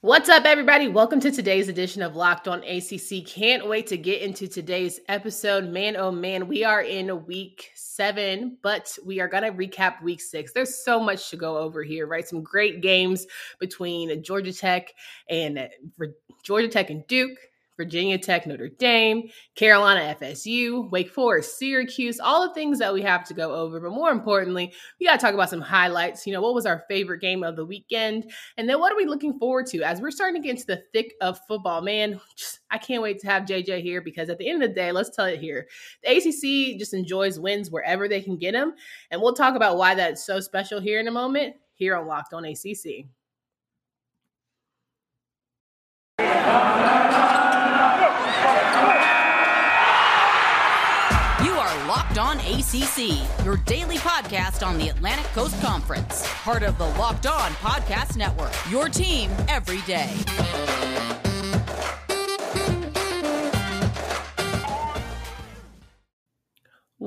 What's 0.00 0.28
up, 0.28 0.44
everybody? 0.44 0.86
Welcome 0.86 1.18
to 1.18 1.32
today's 1.32 1.68
edition 1.68 2.02
of 2.02 2.14
Locked 2.14 2.46
On 2.46 2.62
ACC. 2.62 3.26
Can't 3.26 3.66
wait 3.66 3.88
to 3.88 3.98
get 3.98 4.22
into 4.22 4.46
today's 4.46 5.00
episode. 5.08 5.68
Man, 5.70 5.96
oh 5.96 6.12
man, 6.12 6.46
we 6.46 6.62
are 6.62 6.80
in 6.80 7.26
week 7.26 7.72
seven, 7.74 8.58
but 8.62 8.96
we 9.04 9.18
are 9.18 9.26
going 9.26 9.42
to 9.42 9.50
recap 9.50 10.00
week 10.00 10.20
six. 10.20 10.52
There's 10.52 10.84
so 10.84 11.00
much 11.00 11.30
to 11.30 11.36
go 11.36 11.58
over 11.58 11.82
here, 11.82 12.06
right? 12.06 12.26
Some 12.26 12.44
great 12.44 12.80
games 12.80 13.26
between 13.58 14.22
Georgia 14.22 14.52
Tech 14.52 14.94
and 15.28 15.68
Georgia 16.44 16.68
Tech 16.68 16.90
and 16.90 17.04
Duke. 17.08 17.36
Virginia 17.78 18.18
Tech, 18.18 18.46
Notre 18.46 18.68
Dame, 18.68 19.30
Carolina, 19.54 20.14
FSU, 20.20 20.90
Wake 20.90 21.10
Forest, 21.10 21.58
Syracuse, 21.58 22.18
all 22.20 22.46
the 22.46 22.52
things 22.52 22.78
that 22.80 22.92
we 22.92 23.00
have 23.02 23.24
to 23.24 23.34
go 23.34 23.54
over. 23.54 23.80
But 23.80 23.92
more 23.92 24.10
importantly, 24.10 24.72
we 25.00 25.06
got 25.06 25.18
to 25.18 25.24
talk 25.24 25.32
about 25.32 25.48
some 25.48 25.60
highlights. 25.60 26.26
You 26.26 26.32
know, 26.32 26.42
what 26.42 26.54
was 26.54 26.66
our 26.66 26.84
favorite 26.88 27.20
game 27.20 27.44
of 27.44 27.54
the 27.56 27.64
weekend? 27.64 28.30
And 28.56 28.68
then 28.68 28.80
what 28.80 28.92
are 28.92 28.96
we 28.96 29.06
looking 29.06 29.38
forward 29.38 29.66
to 29.68 29.82
as 29.82 30.00
we're 30.00 30.10
starting 30.10 30.42
to 30.42 30.46
get 30.46 30.56
into 30.56 30.66
the 30.66 30.82
thick 30.92 31.14
of 31.22 31.38
football? 31.46 31.80
Man, 31.80 32.20
just, 32.36 32.58
I 32.70 32.78
can't 32.78 33.02
wait 33.02 33.20
to 33.20 33.28
have 33.28 33.44
JJ 33.44 33.80
here 33.80 34.02
because 34.02 34.28
at 34.28 34.38
the 34.38 34.50
end 34.50 34.62
of 34.62 34.70
the 34.70 34.74
day, 34.74 34.90
let's 34.90 35.14
tell 35.14 35.26
it 35.26 35.38
here. 35.38 35.68
The 36.02 36.16
ACC 36.16 36.78
just 36.78 36.92
enjoys 36.92 37.38
wins 37.38 37.70
wherever 37.70 38.08
they 38.08 38.20
can 38.20 38.36
get 38.36 38.52
them. 38.52 38.74
And 39.12 39.22
we'll 39.22 39.34
talk 39.34 39.54
about 39.54 39.78
why 39.78 39.94
that's 39.94 40.26
so 40.26 40.40
special 40.40 40.80
here 40.80 40.98
in 40.98 41.06
a 41.06 41.12
moment 41.12 41.54
here 41.74 41.96
on 41.96 42.08
Locked 42.08 42.34
on 42.34 42.44
ACC. 42.44 43.06
On 51.88 52.38
ACC, 52.40 53.44
your 53.46 53.56
daily 53.64 53.96
podcast 53.96 54.66
on 54.66 54.76
the 54.76 54.90
Atlantic 54.90 55.24
Coast 55.32 55.58
Conference, 55.62 56.22
part 56.42 56.62
of 56.62 56.76
the 56.76 56.84
Locked 56.84 57.26
On 57.26 57.50
Podcast 57.52 58.14
Network. 58.14 58.52
Your 58.70 58.90
team 58.90 59.30
every 59.48 59.80
day. 59.82 61.17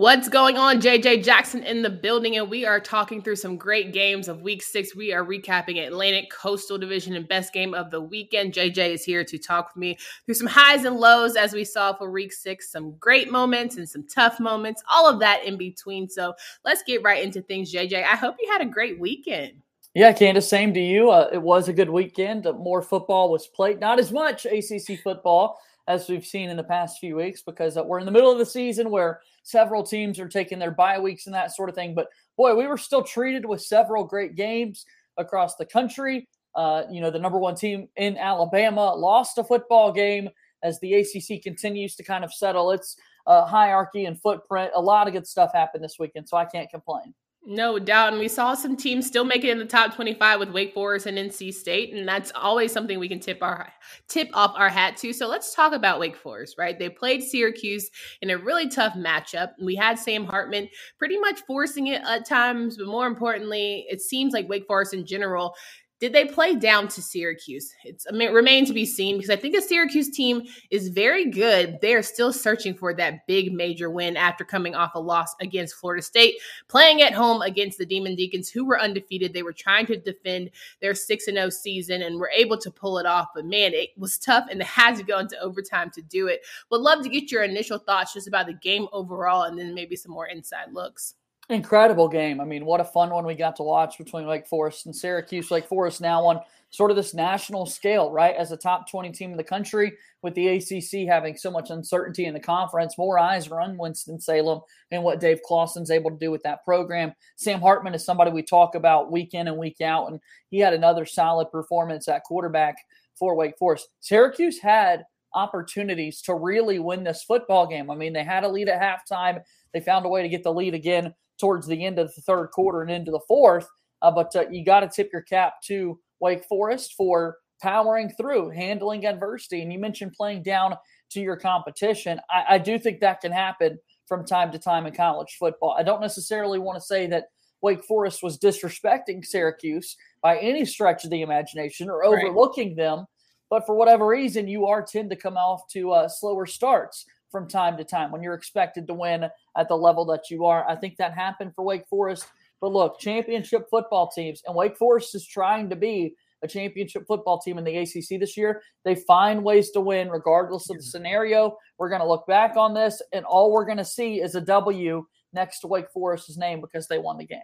What's 0.02 0.30
going 0.30 0.58
on? 0.58 0.82
JJ 0.82 1.24
Jackson 1.24 1.62
in 1.62 1.84
the 1.84 1.90
building, 1.92 2.36
and 2.38 2.50
we 2.50 2.66
are 2.66 2.80
talking 2.80 3.22
through 3.22 3.36
some 3.36 3.56
great 3.56 3.94
games 3.94 4.28
of 4.28 4.42
week 4.42 4.64
six. 4.64 4.96
We 4.96 5.14
are 5.14 5.24
recapping 5.24 5.78
Atlantic 5.78 6.32
Coastal 6.32 6.80
Division 6.80 7.16
and 7.16 7.28
best 7.28 7.54
game 7.54 7.76
of 7.76 7.92
the 7.92 8.02
weekend. 8.02 8.56
JJ 8.56 8.96
is 8.96 9.04
here 9.04 9.24
to 9.24 9.38
talk 9.38 9.68
with 9.68 9.80
me 9.80 10.00
through 10.26 10.34
some 10.34 10.48
highs 10.48 10.86
and 10.86 10.98
lows 10.98 11.36
as 11.36 11.54
we 11.54 11.64
saw 11.64 11.94
for 11.94 12.10
week 12.10 12.34
six, 12.34 12.72
some 12.72 12.96
great 12.98 13.32
moments 13.32 13.78
and 13.78 13.88
some 13.88 14.04
tough 14.08 14.40
moments, 14.40 14.82
all 14.92 15.08
of 15.08 15.20
that 15.20 15.46
in 15.46 15.56
between. 15.56 16.10
So 16.10 16.34
let's 16.66 16.82
get 16.82 17.04
right 17.04 17.24
into 17.24 17.44
things, 17.44 17.72
JJ. 17.72 18.04
I 18.04 18.16
hope 18.16 18.38
you 18.42 18.52
had 18.52 18.62
a 18.62 18.72
great 18.72 19.00
weekend. 19.00 19.52
Yeah, 19.94 20.14
Candace, 20.14 20.50
same 20.50 20.74
to 20.74 20.80
you. 20.80 21.12
Uh, 21.12 21.30
it 21.32 21.44
was 21.44 21.68
a 21.68 21.74
good 21.74 21.92
weekend. 21.92 22.48
More 22.58 22.82
football 22.82 23.32
was 23.32 23.46
played, 23.46 23.80
not 23.80 24.00
as 24.00 24.12
much 24.12 24.48
ACC 24.48 25.00
football 25.04 25.60
as 25.88 26.08
we've 26.08 26.26
seen 26.26 26.50
in 26.50 26.58
the 26.58 26.64
past 26.64 27.00
few 27.00 27.16
weeks 27.16 27.42
because 27.42 27.78
uh, 27.78 27.84
we're 27.84 28.00
in 28.00 28.06
the 28.06 28.12
middle 28.12 28.32
of 28.32 28.38
the 28.38 28.46
season 28.46 28.90
where 28.90 29.22
several 29.44 29.84
teams 29.84 30.20
are 30.20 30.28
taking 30.28 30.60
their 30.60 30.72
bye 30.72 31.00
weeks 31.00 31.26
and 31.26 31.36
that 31.36 31.56
sort 31.56 31.70
of 31.70 31.76
thing. 31.76 31.94
But 31.96 32.08
boy, 32.38 32.56
we 32.56 32.68
were 32.68 32.78
still 32.78 33.04
treated 33.04 33.46
with 33.46 33.62
several 33.62 34.04
great 34.04 34.36
games 34.36 34.86
across 35.18 35.56
the 35.56 35.66
country. 35.66 36.28
Uh, 36.56 36.84
you 36.92 37.02
know, 37.02 37.12
the 37.12 37.20
number 37.20 37.40
one 37.40 37.56
team 37.56 37.88
in 37.96 38.18
Alabama 38.18 38.94
lost 38.94 39.38
a 39.38 39.44
football 39.44 39.92
game 39.92 40.30
as 40.64 40.80
the 40.80 40.94
ACC 40.94 41.42
continues 41.42 41.96
to 41.96 42.04
kind 42.04 42.24
of 42.24 42.34
settle 42.34 42.72
its 42.72 42.96
uh, 43.26 43.46
hierarchy 43.46 44.06
and 44.06 44.20
footprint. 44.22 44.72
A 44.76 44.82
lot 44.82 45.08
of 45.08 45.14
good 45.14 45.28
stuff 45.28 45.52
happened 45.54 45.84
this 45.84 45.98
weekend, 46.00 46.28
so 46.28 46.38
I 46.38 46.46
can't 46.46 46.70
complain. 46.70 47.14
No 47.44 47.80
doubt. 47.80 48.10
And 48.14 48.20
we 48.20 48.28
saw 48.28 48.54
some 48.54 48.78
teams 48.78 49.08
still 49.08 49.24
make 49.24 49.44
it 49.44 49.50
in 49.50 49.58
the 49.58 49.66
top 49.66 49.96
25 49.96 50.40
with 50.40 50.52
Wake 50.52 50.76
Forest 50.76 51.08
and 51.08 51.18
NC 51.18 51.52
State. 51.52 51.92
And 51.92 52.08
that's 52.08 52.32
always 52.36 52.72
something 52.72 53.00
we 53.00 53.10
can 53.10 53.20
tip 53.20 53.42
our 53.42 53.74
tip 54.08 54.30
off 54.36 54.54
our 54.56 54.70
hat 54.70 54.96
to. 54.98 55.12
So 55.12 55.28
let's 55.28 55.56
talk 55.56 55.74
about 55.74 56.00
Wake 56.00 56.16
Forest, 56.16 56.56
right? 56.60 56.78
They 56.78 56.88
played 56.90 57.24
Syracuse 57.24 57.90
in 58.22 58.30
a 58.30 58.38
really 58.38 58.70
tough 58.70 58.94
matchup. 58.94 59.54
We 59.60 59.76
had 59.76 59.98
Sam 59.98 60.26
Hartman 60.26 60.70
pretty 61.00 61.18
much 61.18 61.42
forcing 61.42 61.88
it 61.88 62.04
at 62.04 62.28
times, 62.28 62.78
but 62.78 62.86
more 62.86 63.08
importantly, 63.08 63.88
it 63.90 64.02
seems 64.02 64.34
like 64.34 64.48
Wake 64.48 64.68
Forest 64.68 64.94
in 64.94 65.04
general 65.04 65.56
did 66.02 66.14
they 66.14 66.26
play 66.26 66.56
down 66.56 66.88
to 66.88 67.02
Syracuse? 67.02 67.76
It's 67.86 68.08
I 68.10 68.12
mean, 68.12 68.34
remain 68.34 68.66
to 68.66 68.74
be 68.74 68.86
seen 68.86 69.18
because 69.18 69.30
I 69.30 69.36
think 69.36 69.54
the 69.54 69.62
Syracuse 69.62 70.10
team 70.10 70.42
is 70.72 70.90
very 70.90 71.30
good. 71.30 71.78
They 71.80 71.94
are 71.94 72.02
still 72.02 72.34
searching 72.34 72.74
for 72.74 72.92
that 72.96 73.28
big 73.28 73.54
major 73.54 73.88
win 73.88 74.18
after 74.18 74.44
coming 74.44 74.74
off 74.74 74.96
a 74.96 75.00
loss 75.00 75.36
against 75.40 75.76
Florida 75.76 76.02
State, 76.02 76.38
playing 76.68 77.04
at 77.04 77.14
home 77.14 77.44
against 77.44 77.78
the 77.78 77.86
Demon 77.86 78.16
Deacons, 78.16 78.50
who 78.50 78.66
were 78.66 78.82
undefeated. 78.82 79.32
They 79.32 79.44
were 79.44 79.54
trying 79.54 79.86
to 79.86 79.98
defend 79.98 80.50
their 80.82 80.96
six 80.96 81.28
and 81.28 81.36
zero 81.36 81.48
oh 81.48 81.50
season 81.52 82.02
and 82.02 82.20
were 82.20 82.32
able 82.36 82.58
to 82.58 82.72
pull 82.72 82.98
it 82.98 83.06
off. 83.06 83.28
But 83.36 83.46
man, 83.46 83.74
it 83.76 83.90
was 83.96 84.18
tough 84.18 84.48
and 84.50 84.60
they 84.60 84.66
had 84.66 84.96
to 84.96 85.04
go 85.04 85.20
into 85.20 85.40
overtime 85.40 85.92
to 85.92 86.02
do 86.02 86.26
it. 86.26 86.42
Would 86.72 86.82
love 86.82 87.04
to 87.04 87.10
get 87.10 87.32
your 87.32 87.44
initial 87.44 87.78
thoughts 87.78 88.14
just 88.14 88.28
about 88.28 88.48
the 88.48 88.54
game 88.54 88.88
overall, 88.92 89.44
and 89.44 89.56
then 89.56 89.76
maybe 89.76 89.96
some 89.96 90.12
more 90.12 90.26
inside 90.26 90.74
looks. 90.74 91.14
Incredible 91.52 92.08
game. 92.08 92.40
I 92.40 92.46
mean, 92.46 92.64
what 92.64 92.80
a 92.80 92.86
fun 92.86 93.10
one 93.10 93.26
we 93.26 93.36
got 93.36 93.58
to 93.58 93.64
watch 93.64 93.98
between 93.98 94.26
Wake 94.26 94.48
Forest 94.48 94.86
and 94.86 94.96
Syracuse. 94.96 95.50
Wake 95.50 95.68
Forest 95.68 96.00
now 96.00 96.24
on 96.26 96.40
sort 96.70 96.92
of 96.92 96.96
this 96.96 97.14
national 97.14 97.66
scale, 97.66 98.10
right? 98.10 98.38
As 98.38 98.54
a 98.54 98.58
top 98.58 98.90
20 98.90 99.12
team 99.12 99.32
in 99.32 99.38
the 99.38 99.44
country, 99.44 99.92
with 100.22 100.34
the 100.34 100.48
ACC 100.48 101.06
having 101.10 101.36
so 101.36 101.52
much 101.52 101.70
uncertainty 101.70 102.24
in 102.24 102.34
the 102.34 102.40
conference, 102.40 102.98
more 102.98 103.20
eyes 103.20 103.50
are 103.50 103.60
on 103.60 103.78
Winston-Salem 103.78 104.62
and 104.92 105.04
what 105.04 105.20
Dave 105.20 105.42
Clawson's 105.46 105.92
able 105.92 106.10
to 106.10 106.16
do 106.16 106.32
with 106.32 106.42
that 106.44 106.64
program. 106.64 107.12
Sam 107.36 107.60
Hartman 107.60 107.96
is 107.96 108.06
somebody 108.06 108.32
we 108.32 108.44
talk 108.44 108.76
about 108.76 109.12
week 109.12 109.34
in 109.34 109.50
and 109.50 109.58
week 109.58 109.82
out, 109.82 110.10
and 110.10 110.22
he 110.52 110.60
had 110.60 110.74
another 110.74 111.06
solid 111.06 111.52
performance 111.52 112.08
at 112.08 112.24
quarterback 112.24 112.78
for 113.14 113.36
Wake 113.36 113.58
Forest. 113.58 113.90
Syracuse 114.00 114.58
had 114.58 115.04
opportunities 115.34 116.22
to 116.22 116.34
really 116.34 116.80
win 116.80 117.04
this 117.04 117.24
football 117.24 117.68
game. 117.68 117.92
I 117.92 117.96
mean, 117.96 118.14
they 118.14 118.24
had 118.24 118.46
a 118.46 118.50
lead 118.50 118.70
at 118.70 118.82
halftime. 118.82 119.42
They 119.74 119.82
found 119.82 120.06
a 120.06 120.10
way 120.10 120.22
to 120.22 120.30
get 120.30 120.44
the 120.44 120.54
lead 120.54 120.74
again 120.74 121.14
towards 121.42 121.68
the 121.68 121.86
end 121.86 122.00
of 122.00 122.14
the 122.16 122.22
third 122.22 122.48
quarter 122.52 122.82
and 122.82 122.92
into 122.92 123.12
the 123.12 123.20
fourth. 123.28 123.68
Uh, 124.02 124.12
but 124.12 124.34
uh, 124.36 124.46
you 124.50 124.64
got 124.64 124.80
to 124.80 124.88
tip 124.88 125.10
your 125.12 125.24
cap 125.24 125.56
to 125.66 126.00
Wake 126.22 126.46
Forest 126.46 126.94
for 126.96 127.38
powering 127.62 128.10
through, 128.10 128.50
handling 128.52 129.06
adversity. 129.06 129.62
And 129.62 129.74
you 129.74 129.80
mentioned 129.80 130.14
playing 130.14 130.44
down 130.44 130.76
to 131.12 131.20
your 131.20 131.36
competition. 131.36 132.20
I, 132.30 132.56
I 132.56 132.58
do 132.58 132.80
think 132.80 133.02
that 133.02 133.22
can 133.22 133.32
happen 133.32 133.78
from 134.08 134.26
time 134.26 134.52
to 134.52 134.60
time 134.60 134.86
in 134.86 134.94
college 134.94 135.36
football. 135.38 135.76
I 135.78 135.84
don't 135.84 136.02
necessarily 136.02 136.60
want 136.60 136.78
to 136.78 136.86
say 136.86 137.08
that 137.08 137.26
Wake 137.62 137.84
Forest 137.84 138.24
was 138.24 138.40
disrespecting 138.40 139.24
Syracuse 139.24 139.96
by 140.22 140.38
any 140.38 140.66
stretch 140.66 141.04
of 141.04 141.12
the 141.12 141.22
imagination 141.22 141.90
or 141.90 142.04
overlooking 142.04 142.70
right. 142.70 142.78
them. 142.78 143.06
But 143.50 143.66
for 143.66 143.76
whatever 143.76 144.08
reason, 144.08 144.48
you 144.48 144.66
are 144.66 144.82
tend 144.82 145.10
to 145.12 145.16
come 145.16 145.38
off 145.38 145.62
to 145.74 145.92
uh, 145.92 146.08
slower 146.08 146.46
starts 146.46 147.06
from 147.32 147.48
time 147.48 147.78
to 147.78 147.84
time 147.84 148.12
when 148.12 148.22
you're 148.22 148.34
expected 148.34 148.88
to 148.88 148.94
win 148.94 149.26
at 149.58 149.68
the 149.68 149.76
level 149.76 150.06
that 150.06 150.30
you 150.30 150.46
are. 150.46 150.68
I 150.70 150.76
think 150.76 150.98
that 150.98 151.14
happened 151.14 151.54
for 151.56 151.64
Wake 151.64 151.88
Forest. 151.88 152.26
But 152.60 152.72
look, 152.72 153.00
championship 153.00 153.68
football 153.70 154.10
teams, 154.10 154.44
and 154.46 154.56
Wake 154.56 154.78
Forest 154.78 155.16
is 155.16 155.26
trying 155.26 155.70
to 155.70 155.76
be 155.76 156.16
a 156.44 156.48
championship 156.48 157.06
football 157.08 157.40
team 157.40 157.58
in 157.58 157.64
the 157.64 157.78
ACC 157.78 158.20
this 158.20 158.38
year. 158.38 158.62
They 158.84 158.96
find 158.96 159.44
ways 159.44 159.72
to 159.72 159.82
win 159.82 160.10
regardless 160.10 160.70
of 160.70 160.78
the 160.78 160.84
scenario. 160.84 161.58
We're 161.78 161.90
going 161.90 162.02
to 162.02 162.08
look 162.08 162.28
back 162.28 162.56
on 162.58 162.74
this, 162.74 163.02
and 163.14 163.26
all 163.26 163.52
we're 163.52 163.66
going 163.66 163.78
to 163.78 163.86
see 163.86 164.22
is 164.22 164.36
a 164.36 164.42
W 164.42 165.06
next 165.34 165.60
to 165.62 165.68
Wake 165.68 165.92
Forest's 165.94 166.38
name 166.38 166.62
because 166.62 166.88
they 166.88 166.98
won 166.98 167.18
the 167.18 167.26
game. 167.26 167.40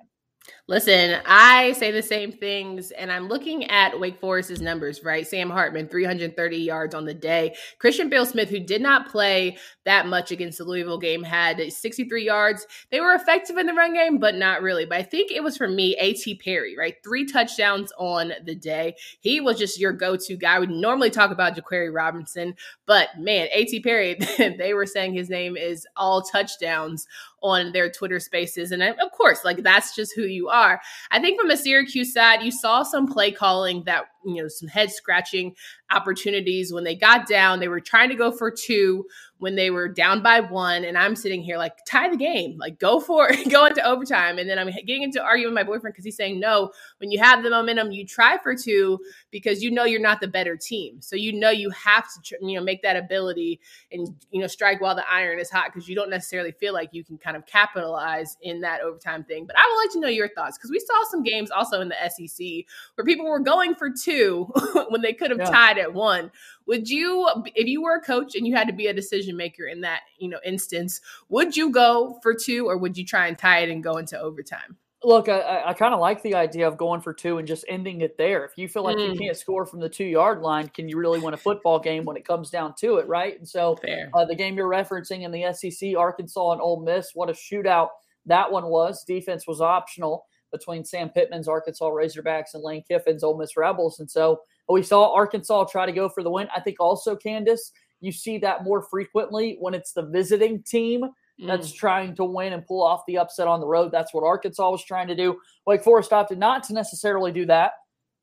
Listen, 0.70 1.22
I 1.26 1.72
say 1.74 1.92
the 1.92 2.04
same 2.04 2.34
things, 2.34 2.92
and 2.92 3.10
I'm 3.10 3.30
looking 3.30 3.64
at 3.70 3.98
Wake 3.98 4.20
Forest's 4.20 4.60
numbers, 4.60 5.02
right? 5.02 5.26
Sam 5.26 5.50
Hartman, 5.50 5.88
330 5.88 6.58
yards 6.58 6.94
on 6.94 7.06
the 7.06 7.14
day. 7.14 7.56
Christian 7.80 8.10
Beal-Smith, 8.10 8.50
who 8.50 8.60
did 8.60 8.82
not 8.82 9.10
play 9.10 9.58
that 9.86 10.08
much 10.08 10.32
against 10.32 10.58
the 10.58 10.66
Louisville 10.66 10.98
game, 10.98 11.24
had 11.24 11.72
63 11.72 12.26
yards. 12.26 12.68
They 12.92 13.00
were 13.00 13.14
effective 13.14 13.56
in 13.56 13.66
the 13.66 13.74
run 13.74 13.94
game, 13.94 14.18
but 14.18 14.36
not 14.36 14.62
really. 14.62 14.84
But 14.84 14.98
I 14.98 15.04
think 15.04 15.32
it 15.32 15.42
was 15.42 15.56
for 15.56 15.70
me, 15.70 15.96
A.T. 16.00 16.36
Perry, 16.44 16.76
right? 16.78 16.96
Three 17.02 17.26
touchdowns 17.26 17.94
on 17.98 18.34
the 18.44 18.56
day. 18.56 18.96
He 19.22 19.40
was 19.40 19.58
just 19.58 19.80
your 19.80 19.94
go 19.94 20.18
to 20.18 20.36
guy. 20.36 20.60
We 20.60 20.68
normally 20.68 21.12
talk 21.12 21.32
about 21.32 21.56
Jaquarii 21.56 21.96
Roberson, 21.96 22.56
but 22.86 23.08
man, 23.18 23.48
A.T. 23.54 23.80
Perry, 23.80 24.16
they 24.38 24.74
were 24.74 24.86
saying 24.86 25.14
his 25.14 25.30
name 25.30 25.56
is 25.56 25.88
all 25.96 26.22
touchdowns 26.22 27.08
on 27.42 27.72
their 27.72 27.90
Twitter 27.90 28.20
spaces. 28.20 28.72
And 28.72 28.82
of 28.84 29.12
course, 29.12 29.46
like 29.46 29.64
that's 29.64 29.96
just 29.96 30.14
who 30.16 30.24
you 30.24 30.37
are. 30.46 30.80
I 31.12 31.20
think 31.20 31.40
from 31.40 31.52
a 31.52 31.58
Syracuse 31.58 32.14
side, 32.14 32.44
you 32.44 32.52
saw 32.52 32.84
some 32.84 33.08
play 33.08 33.32
calling 33.32 33.84
that, 33.86 34.06
you 34.26 34.42
know, 34.42 34.48
some 34.48 34.68
head 34.68 34.92
scratching 34.92 35.56
opportunities 35.92 36.72
when 36.72 36.84
they 36.84 36.96
got 36.96 37.28
down. 37.28 37.60
They 37.60 37.68
were 37.68 37.82
trying 37.82 38.10
to 38.10 38.16
go 38.16 38.32
for 38.32 38.52
two 38.52 39.06
when 39.40 39.56
they 39.56 39.70
were 39.70 39.88
down 39.88 40.24
by 40.24 40.40
one, 40.40 40.84
and 40.84 40.98
I'm 40.98 41.16
sitting 41.16 41.42
here 41.42 41.58
like 41.58 41.78
tie 41.86 42.10
the 42.10 42.18
game, 42.18 42.58
like 42.58 42.80
go 42.80 43.00
for 43.00 43.30
it, 43.30 43.50
go 43.52 43.66
into 43.66 43.86
overtime, 43.86 44.40
and 44.40 44.50
then 44.50 44.58
I'm 44.58 44.68
getting 44.68 45.04
into 45.04 45.22
arguing 45.22 45.54
with 45.54 45.56
my 45.56 45.64
boyfriend 45.64 45.94
because 45.94 46.06
he's 46.06 46.18
saying 46.18 46.40
no. 46.40 46.72
When 46.98 47.12
you 47.12 47.20
have 47.20 47.44
the 47.44 47.50
momentum, 47.50 47.92
you 47.92 48.06
try 48.06 48.38
for 48.38 48.56
two 48.56 49.00
because 49.32 49.62
you 49.62 49.72
know 49.72 49.84
you're 49.84 50.02
not 50.02 50.22
the 50.22 50.28
better 50.28 50.56
team, 50.56 51.02
so 51.02 51.16
you 51.16 51.34
know 51.34 51.50
you 51.50 51.70
have 51.72 52.06
to 52.24 52.38
you 52.42 52.58
know 52.58 52.64
make 52.64 52.82
that 52.82 52.98
ability 52.98 53.60
and 53.92 54.08
you 54.32 54.42
know 54.42 54.48
strike 54.48 54.82
while 54.82 54.96
the 54.96 55.10
iron 55.10 55.40
is 55.40 55.50
hot 55.50 55.72
because 55.74 55.88
you 55.88 55.96
don't 55.96 56.10
necessarily 56.10 56.52
feel 56.52 56.74
like 56.74 56.90
you 56.92 57.04
can 57.04 57.18
kind 57.18 57.38
of 57.38 57.46
capitalize 57.46 58.38
in 58.42 58.62
that 58.62 58.82
overtime 58.82 59.24
thing. 59.24 59.46
But 59.46 59.58
I 59.58 59.68
would 59.70 59.84
like 59.84 59.94
to 59.94 60.00
know 60.00 60.08
your 60.08 60.30
thoughts 60.30 60.58
because 60.58 60.72
we 60.72 60.80
saw 60.80 61.04
some 61.10 61.24
games 61.24 61.52
also 61.52 61.82
in 61.82 61.90
the 61.90 62.10
SEC 62.10 62.48
where 62.96 63.06
people 63.06 63.26
were 63.26 63.40
going 63.40 63.76
for 63.76 63.90
two 63.90 64.52
when 64.90 65.02
they 65.02 65.14
could 65.14 65.32
have 65.32 65.40
yeah. 65.40 65.50
tied 65.50 65.78
at 65.78 65.94
one. 65.94 66.32
Would 66.66 66.90
you, 66.90 67.28
if 67.56 67.68
you 67.68 67.82
were 67.82 67.96
a 67.96 68.02
coach 68.02 68.36
and 68.36 68.46
you 68.46 68.54
had 68.54 68.68
to 68.68 68.74
be 68.74 68.88
a 68.88 68.94
decision 68.94 69.27
maker 69.36 69.66
in 69.66 69.82
that 69.82 70.02
you 70.18 70.30
know 70.30 70.40
instance, 70.46 71.02
would 71.30 71.56
you 71.56 71.72
go 71.72 72.20
for 72.22 72.34
two 72.34 72.68
or 72.68 72.78
would 72.78 72.98
you 72.98 73.06
try 73.06 73.28
and 73.28 73.38
tie 73.38 73.60
it 73.60 73.70
and 73.70 73.84
go 73.84 73.98
into 73.98 74.20
overtime? 74.20 74.78
Look, 75.04 75.30
I, 75.30 75.62
I 75.68 75.74
kind 75.74 75.94
of 75.94 76.00
like 76.00 76.24
the 76.24 76.34
idea 76.34 76.68
of 76.68 76.76
going 76.76 77.02
for 77.02 77.14
two 77.14 77.38
and 77.38 77.48
just 77.48 77.64
ending 77.70 78.02
it 78.02 78.18
there. 78.18 78.44
If 78.46 78.58
you 78.58 78.68
feel 78.68 78.84
like 78.84 78.98
mm. 78.98 79.14
you 79.14 79.20
can't 79.20 79.38
score 79.38 79.64
from 79.66 79.80
the 79.80 79.88
two 79.88 80.06
yard 80.06 80.42
line, 80.42 80.70
can 80.70 80.90
you 80.90 80.98
really 80.98 81.20
win 81.20 81.36
a 81.36 81.38
football 81.38 81.78
game 81.78 82.04
when 82.04 82.18
it 82.18 82.26
comes 82.26 82.50
down 82.50 82.74
to 82.80 82.98
it, 82.98 83.08
right? 83.08 83.38
And 83.38 83.48
so, 83.48 83.78
uh, 84.16 84.26
the 84.26 84.36
game 84.36 84.58
you're 84.58 84.68
referencing 84.68 85.22
in 85.22 85.32
the 85.32 85.54
SEC, 85.54 85.96
Arkansas 85.96 86.52
and 86.52 86.62
Ole 86.62 86.82
Miss, 86.82 87.12
what 87.14 87.30
a 87.30 87.34
shootout 87.34 87.90
that 88.26 88.52
one 88.52 88.66
was. 88.68 89.04
Defense 89.04 89.46
was 89.48 89.62
optional 89.62 90.26
between 90.52 90.84
Sam 90.84 91.10
Pittman's 91.10 91.48
Arkansas 91.48 91.90
Razorbacks 91.90 92.54
and 92.54 92.64
Lane 92.64 92.84
Kiffin's 92.88 93.24
Ole 93.24 93.38
Miss 93.38 93.58
Rebels. 93.58 94.00
And 94.00 94.10
so 94.10 94.42
we 94.70 94.84
saw 94.84 95.14
Arkansas 95.14 95.66
try 95.66 95.86
to 95.86 95.92
go 95.92 96.10
for 96.10 96.24
the 96.24 96.32
win. 96.32 96.48
I 96.56 96.62
think 96.62 96.78
also, 96.80 97.16
Candace, 97.16 97.72
you 98.00 98.12
see 98.12 98.38
that 98.40 98.64
more 98.64 98.82
frequently 98.82 99.58
when 99.60 99.74
it's 99.74 99.92
the 99.92 100.04
visiting 100.04 100.62
team 100.64 101.06
that's 101.40 101.72
mm. 101.72 101.76
trying 101.76 102.16
to 102.16 102.24
win 102.24 102.54
and 102.54 102.66
pull 102.66 102.84
off 102.84 103.04
the 103.08 103.18
upset 103.18 103.48
on 103.48 103.60
the 103.60 103.68
road. 103.68 103.92
That's 103.92 104.14
what 104.14 104.24
Arkansas 104.24 104.70
was 104.70 104.84
trying 104.84 105.08
to 105.08 105.16
do. 105.16 105.38
Wake 105.66 105.84
Forest 105.84 106.12
opted 106.12 106.40
not 106.40 106.64
to 106.64 106.74
necessarily 106.74 107.32
do 107.32 107.46
that, 107.46 107.74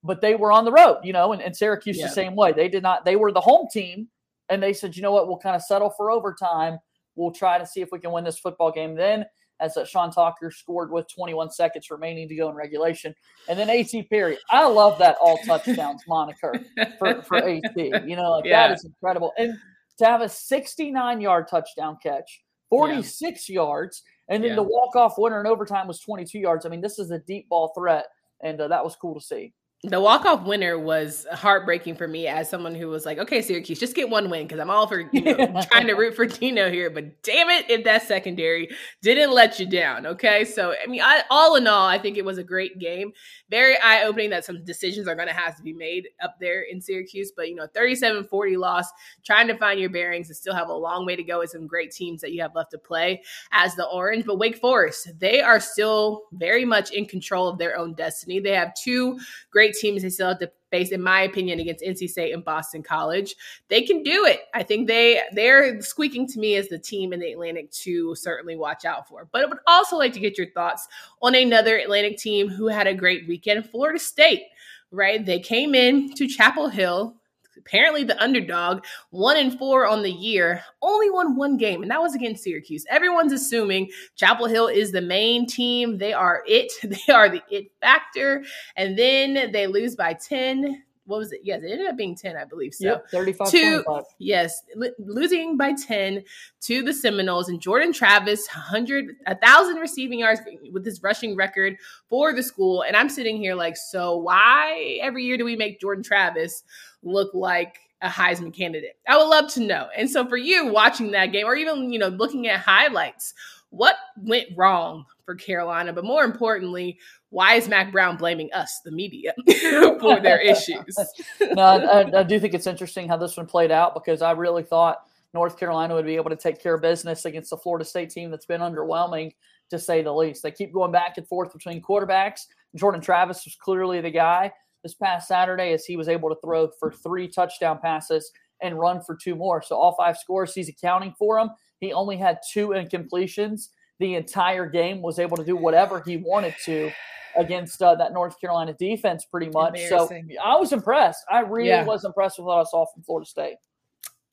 but 0.02 0.20
they 0.20 0.34
were 0.34 0.52
on 0.52 0.64
the 0.64 0.72
road, 0.72 0.98
you 1.04 1.12
know, 1.12 1.32
and, 1.32 1.40
and 1.40 1.56
Syracuse 1.56 1.98
yeah. 1.98 2.06
the 2.06 2.12
same 2.12 2.34
way. 2.34 2.52
They 2.52 2.68
did 2.68 2.82
not, 2.82 3.04
they 3.04 3.16
were 3.16 3.32
the 3.32 3.40
home 3.40 3.68
team, 3.72 4.08
and 4.48 4.62
they 4.62 4.72
said, 4.72 4.96
you 4.96 5.02
know 5.02 5.12
what, 5.12 5.28
we'll 5.28 5.38
kind 5.38 5.56
of 5.56 5.62
settle 5.62 5.90
for 5.96 6.10
overtime. 6.10 6.78
We'll 7.14 7.30
try 7.30 7.58
to 7.58 7.66
see 7.66 7.80
if 7.80 7.90
we 7.92 8.00
can 8.00 8.10
win 8.10 8.24
this 8.24 8.38
football 8.38 8.72
game. 8.72 8.94
Then 8.96 9.24
as 9.60 9.76
uh, 9.76 9.84
Sean 9.84 10.10
Tucker 10.10 10.50
scored 10.50 10.90
with 10.90 11.06
21 11.14 11.50
seconds 11.50 11.90
remaining 11.90 12.28
to 12.28 12.34
go 12.34 12.48
in 12.48 12.54
regulation. 12.54 13.14
And 13.48 13.58
then 13.58 13.70
AT 13.70 13.92
Perry. 14.10 14.38
I 14.50 14.66
love 14.66 14.98
that 14.98 15.16
all 15.20 15.38
touchdowns 15.38 16.02
moniker 16.08 16.54
for, 16.98 17.22
for 17.22 17.36
AT. 17.36 17.76
You 17.76 18.16
know, 18.16 18.30
like 18.32 18.44
yeah. 18.44 18.68
that 18.68 18.74
is 18.74 18.84
incredible. 18.84 19.32
And 19.38 19.56
to 19.98 20.06
have 20.06 20.22
a 20.22 20.28
69 20.28 21.20
yard 21.20 21.48
touchdown 21.48 21.98
catch, 22.02 22.42
46 22.70 23.48
yeah. 23.48 23.54
yards, 23.54 24.02
and 24.28 24.42
then 24.42 24.50
yeah. 24.50 24.56
the 24.56 24.62
walk 24.62 24.96
off 24.96 25.14
winner 25.18 25.40
in 25.40 25.46
overtime 25.46 25.86
was 25.86 26.00
22 26.00 26.38
yards. 26.38 26.66
I 26.66 26.68
mean, 26.68 26.80
this 26.80 26.98
is 26.98 27.10
a 27.10 27.18
deep 27.20 27.48
ball 27.48 27.72
threat, 27.76 28.06
and 28.42 28.60
uh, 28.60 28.68
that 28.68 28.82
was 28.82 28.96
cool 28.96 29.14
to 29.14 29.20
see 29.20 29.52
the 29.86 30.00
walk-off 30.00 30.46
winner 30.46 30.78
was 30.78 31.26
heartbreaking 31.30 31.94
for 31.94 32.08
me 32.08 32.26
as 32.26 32.48
someone 32.48 32.74
who 32.74 32.88
was 32.88 33.04
like, 33.04 33.18
okay, 33.18 33.42
Syracuse, 33.42 33.78
just 33.78 33.94
get 33.94 34.08
one 34.08 34.30
win 34.30 34.46
because 34.46 34.58
I'm 34.58 34.70
all 34.70 34.86
for 34.86 35.00
you 35.12 35.22
know 35.22 35.62
trying 35.70 35.86
to 35.88 35.94
root 35.94 36.16
for 36.16 36.24
Dino 36.24 36.70
here, 36.70 36.88
but 36.88 37.22
damn 37.22 37.50
it 37.50 37.68
if 37.68 37.84
that 37.84 38.02
secondary 38.02 38.70
didn't 39.02 39.32
let 39.32 39.60
you 39.60 39.66
down. 39.66 40.06
Okay, 40.06 40.44
so 40.46 40.74
I 40.82 40.86
mean, 40.86 41.02
I, 41.02 41.22
all 41.28 41.56
in 41.56 41.66
all, 41.66 41.86
I 41.86 41.98
think 41.98 42.16
it 42.16 42.24
was 42.24 42.38
a 42.38 42.42
great 42.42 42.78
game, 42.78 43.12
very 43.50 43.78
eye-opening 43.78 44.30
that 44.30 44.46
some 44.46 44.64
decisions 44.64 45.06
are 45.06 45.14
going 45.14 45.28
to 45.28 45.34
have 45.34 45.54
to 45.56 45.62
be 45.62 45.74
made 45.74 46.08
up 46.22 46.36
there 46.40 46.62
in 46.62 46.80
Syracuse. 46.80 47.32
But 47.36 47.50
you 47.50 47.54
know, 47.54 47.66
37-40 47.76 48.56
loss, 48.56 48.86
trying 49.24 49.48
to 49.48 49.56
find 49.58 49.78
your 49.78 49.90
bearings 49.90 50.28
and 50.28 50.36
still 50.36 50.54
have 50.54 50.68
a 50.68 50.74
long 50.74 51.04
way 51.04 51.14
to 51.14 51.22
go 51.22 51.40
with 51.40 51.50
some 51.50 51.66
great 51.66 51.92
teams 51.92 52.22
that 52.22 52.32
you 52.32 52.40
have 52.40 52.54
left 52.54 52.70
to 52.70 52.78
play 52.78 53.22
as 53.52 53.74
the 53.74 53.86
Orange. 53.86 54.24
But 54.24 54.38
Wake 54.38 54.56
Forest, 54.56 55.10
they 55.18 55.42
are 55.42 55.60
still 55.60 56.22
very 56.32 56.64
much 56.64 56.90
in 56.92 57.04
control 57.04 57.48
of 57.48 57.58
their 57.58 57.76
own 57.76 57.92
destiny. 57.92 58.40
They 58.40 58.54
have 58.54 58.72
two 58.74 59.18
great 59.50 59.73
teams 59.80 60.02
they 60.02 60.10
still 60.10 60.28
have 60.28 60.38
to 60.40 60.50
face, 60.70 60.90
in 60.90 61.02
my 61.02 61.22
opinion, 61.22 61.60
against 61.60 61.84
NC 61.84 62.08
State 62.08 62.32
and 62.32 62.44
Boston 62.44 62.82
College. 62.82 63.36
They 63.68 63.82
can 63.82 64.02
do 64.02 64.24
it. 64.26 64.40
I 64.54 64.62
think 64.62 64.88
they 64.88 65.22
they're 65.32 65.80
squeaking 65.82 66.26
to 66.28 66.38
me 66.38 66.56
as 66.56 66.68
the 66.68 66.78
team 66.78 67.12
in 67.12 67.20
the 67.20 67.32
Atlantic 67.32 67.70
to 67.72 68.14
certainly 68.14 68.56
watch 68.56 68.84
out 68.84 69.08
for. 69.08 69.28
But 69.30 69.42
I 69.42 69.46
would 69.46 69.58
also 69.66 69.96
like 69.96 70.12
to 70.14 70.20
get 70.20 70.38
your 70.38 70.50
thoughts 70.50 70.88
on 71.22 71.34
another 71.34 71.78
Atlantic 71.78 72.18
team 72.18 72.48
who 72.48 72.68
had 72.68 72.86
a 72.86 72.94
great 72.94 73.28
weekend, 73.28 73.68
Florida 73.68 73.98
State. 73.98 74.42
Right, 74.90 75.24
they 75.24 75.40
came 75.40 75.74
in 75.74 76.14
to 76.14 76.28
Chapel 76.28 76.68
Hill 76.68 77.16
apparently 77.66 78.04
the 78.04 78.22
underdog, 78.22 78.84
one 79.10 79.36
and 79.36 79.58
four 79.58 79.86
on 79.86 80.02
the 80.02 80.12
year, 80.12 80.62
only 80.82 81.10
won 81.10 81.36
one 81.36 81.56
game, 81.56 81.82
and 81.82 81.90
that 81.90 82.00
was 82.00 82.14
against 82.14 82.42
Syracuse. 82.42 82.84
Everyone's 82.90 83.32
assuming 83.32 83.90
Chapel 84.16 84.46
Hill 84.46 84.68
is 84.68 84.92
the 84.92 85.00
main 85.00 85.46
team. 85.46 85.98
They 85.98 86.12
are 86.12 86.42
it. 86.46 86.72
They 86.94 87.12
are 87.12 87.28
the 87.28 87.42
it 87.50 87.72
factor. 87.80 88.44
And 88.76 88.96
then 88.96 89.50
they 89.50 89.66
lose 89.66 89.96
by 89.96 90.14
10 90.14 90.84
what 91.06 91.18
was 91.18 91.32
it? 91.32 91.40
Yes, 91.42 91.62
it 91.62 91.70
ended 91.70 91.86
up 91.86 91.96
being 91.96 92.16
10, 92.16 92.36
I 92.36 92.44
believe. 92.44 92.72
So 92.74 92.86
yep, 92.86 93.10
35 93.10 93.50
to, 93.50 94.02
Yes, 94.18 94.62
losing 94.98 95.56
by 95.56 95.74
10 95.74 96.22
to 96.62 96.82
the 96.82 96.94
Seminoles 96.94 97.48
and 97.48 97.60
Jordan 97.60 97.92
Travis, 97.92 98.48
100, 98.48 99.16
1,000 99.26 99.76
receiving 99.76 100.20
yards 100.20 100.40
with 100.72 100.84
his 100.84 101.02
rushing 101.02 101.36
record 101.36 101.76
for 102.08 102.32
the 102.32 102.42
school. 102.42 102.82
And 102.82 102.96
I'm 102.96 103.10
sitting 103.10 103.36
here 103.36 103.54
like, 103.54 103.76
so 103.76 104.16
why 104.16 104.98
every 105.02 105.24
year 105.24 105.36
do 105.36 105.44
we 105.44 105.56
make 105.56 105.80
Jordan 105.80 106.02
Travis 106.02 106.62
look 107.04 107.32
like 107.34 107.78
a 108.02 108.08
Heisman 108.08 108.54
candidate? 108.54 108.96
I 109.08 109.16
would 109.16 109.28
love 109.28 109.52
to 109.54 109.60
know. 109.60 109.88
And 109.96 110.08
so 110.10 110.26
for 110.26 110.36
you 110.36 110.66
watching 110.66 111.10
that 111.12 111.26
game 111.26 111.46
or 111.46 111.56
even, 111.56 111.92
you 111.92 111.98
know, 111.98 112.08
looking 112.08 112.48
at 112.48 112.60
highlights, 112.60 113.34
what 113.70 113.96
went 114.16 114.48
wrong 114.56 115.04
for 115.24 115.34
Carolina? 115.34 115.92
But 115.92 116.04
more 116.04 116.24
importantly, 116.24 116.98
why 117.30 117.54
is 117.54 117.68
Mack 117.68 117.90
Brown 117.90 118.16
blaming 118.16 118.52
us, 118.52 118.80
the 118.84 118.92
media, 118.92 119.34
for 120.00 120.20
their 120.20 120.38
issues? 120.38 120.96
no, 121.40 121.62
I, 121.62 122.20
I, 122.20 122.22
do 122.22 122.38
think 122.38 122.54
it's 122.54 122.68
interesting 122.68 123.08
how 123.08 123.16
this 123.16 123.36
one 123.36 123.46
played 123.46 123.72
out 123.72 123.94
because 123.94 124.22
I 124.22 124.32
really 124.32 124.62
thought 124.62 125.02
North 125.32 125.58
Carolina 125.58 125.94
would 125.94 126.06
be 126.06 126.14
able 126.14 126.30
to 126.30 126.36
take 126.36 126.62
care 126.62 126.74
of 126.74 126.82
business 126.82 127.24
against 127.24 127.50
the 127.50 127.56
Florida 127.56 127.84
State 127.84 128.10
team 128.10 128.30
that's 128.30 128.46
been 128.46 128.60
underwhelming, 128.60 129.34
to 129.70 129.78
say 129.78 130.02
the 130.02 130.12
least. 130.12 130.44
They 130.44 130.52
keep 130.52 130.72
going 130.72 130.92
back 130.92 131.18
and 131.18 131.26
forth 131.26 131.52
between 131.52 131.82
quarterbacks. 131.82 132.46
Jordan 132.76 133.00
Travis 133.00 133.44
was 133.44 133.56
clearly 133.56 134.00
the 134.00 134.10
guy 134.10 134.52
this 134.84 134.94
past 134.94 135.26
Saturday 135.26 135.72
as 135.72 135.84
he 135.84 135.96
was 135.96 136.08
able 136.08 136.28
to 136.28 136.36
throw 136.44 136.70
for 136.78 136.92
three 136.92 137.26
touchdown 137.26 137.80
passes 137.82 138.30
and 138.62 138.78
run 138.78 139.00
for 139.00 139.16
two 139.16 139.34
more. 139.34 139.60
So 139.60 139.74
all 139.74 139.96
five 139.96 140.16
scores 140.16 140.54
he's 140.54 140.68
accounting 140.68 141.14
for 141.18 141.40
them. 141.40 141.50
He 141.80 141.92
only 141.92 142.16
had 142.16 142.38
two 142.52 142.68
incompletions 142.68 143.70
the 143.98 144.14
entire 144.14 144.66
game, 144.66 145.02
was 145.02 145.18
able 145.18 145.36
to 145.36 145.44
do 145.44 145.56
whatever 145.56 146.02
he 146.04 146.16
wanted 146.18 146.54
to 146.64 146.90
against 147.36 147.82
uh, 147.82 147.94
that 147.96 148.12
North 148.12 148.40
Carolina 148.40 148.74
defense 148.74 149.24
pretty 149.24 149.50
much. 149.50 149.80
So 149.88 150.08
I 150.44 150.56
was 150.56 150.72
impressed. 150.72 151.24
I 151.30 151.40
really 151.40 151.68
yeah. 151.68 151.84
was 151.84 152.04
impressed 152.04 152.38
with 152.38 152.46
what 152.46 152.58
I 152.58 152.64
saw 152.64 152.86
from 152.92 153.02
Florida 153.02 153.28
State. 153.28 153.56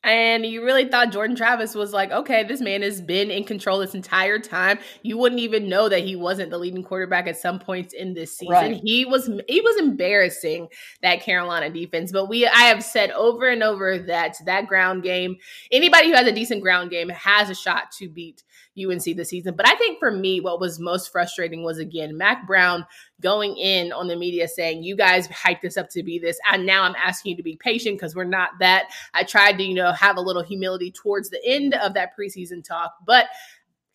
And 0.03 0.45
you 0.45 0.65
really 0.65 0.88
thought 0.88 1.12
Jordan 1.12 1.36
Travis 1.36 1.75
was 1.75 1.94
like, 1.94 2.12
okay, 2.12 2.44
this 2.44 2.59
man 2.59 2.81
has 2.81 3.00
been 3.01 3.30
in 3.30 3.44
control 3.44 3.77
this 3.80 3.94
entire 3.94 4.39
time. 4.39 4.80
You 5.03 5.18
wouldn't 5.18 5.42
even 5.42 5.69
know 5.69 5.89
that 5.89 6.00
he 6.00 6.15
wasn't 6.15 6.50
the 6.50 6.57
leading 6.57 6.83
quarterback 6.83 7.27
at 7.27 7.38
some 7.38 7.59
points 7.59 7.94
in 7.94 8.15
this 8.15 8.36
season. 8.36 8.56
Right. 8.56 8.81
He 8.83 9.06
was 9.06 9.30
he 9.48 9.62
was 9.62 9.77
embarrassing 9.77 10.69
that 11.03 11.21
Carolina 11.21 11.69
defense. 11.69 12.12
But 12.12 12.30
we 12.30 12.48
I 12.48 12.63
have 12.63 12.83
said 12.83 13.12
over 13.12 13.48
and 13.48 13.62
over 13.62 14.00
that 14.00 14.38
that 14.46 14.67
ground 14.67 15.03
game, 15.03 15.36
anybody 15.72 16.10
who 16.10 16.15
has 16.15 16.25
a 16.25 16.31
decent 16.31 16.63
ground 16.63 16.89
game 16.89 17.10
has 17.10 17.51
a 17.51 17.55
shot 17.55 17.91
to 18.00 18.10
beat 18.10 18.43
UNC 18.78 19.04
this 19.16 19.30
season. 19.30 19.56
But 19.56 19.68
I 19.68 19.75
think 19.75 20.00
for 20.00 20.12
me, 20.12 20.40
what 20.40 20.60
was 20.60 20.80
most 20.80 21.12
frustrating 21.12 21.63
was 21.63 21.78
again 21.78 22.18
Mack 22.18 22.48
Brown 22.48 22.86
going 23.22 23.58
in 23.58 23.92
on 23.92 24.08
the 24.08 24.16
media 24.16 24.48
saying, 24.48 24.84
"You 24.84 24.96
guys 24.96 25.28
hyped 25.28 25.62
this 25.62 25.78
up 25.78 25.90
to 25.92 26.04
be 26.04 26.20
this, 26.20 26.40
and 26.51 26.66
now 26.66 26.84
I'm 26.84 26.96
asking 26.96 27.32
you 27.32 27.38
to 27.38 27.44
be 27.44 27.58
patient 27.58 27.98
because 27.98 28.16
we're 28.16 28.24
not 28.24 28.51
that." 28.60 28.86
I 29.13 29.24
tried 29.24 29.58
to, 29.58 29.63
you 29.63 29.74
know, 29.74 29.92
have 29.92 30.18
a 30.18 30.22
little 30.22 30.44
humility 30.44 30.92
towards 30.92 31.30
the 31.30 31.44
end 31.46 31.74
of 31.75 31.94
that 31.96 32.12
preseason 32.18 32.63
talk, 32.63 32.94
but 33.06 33.28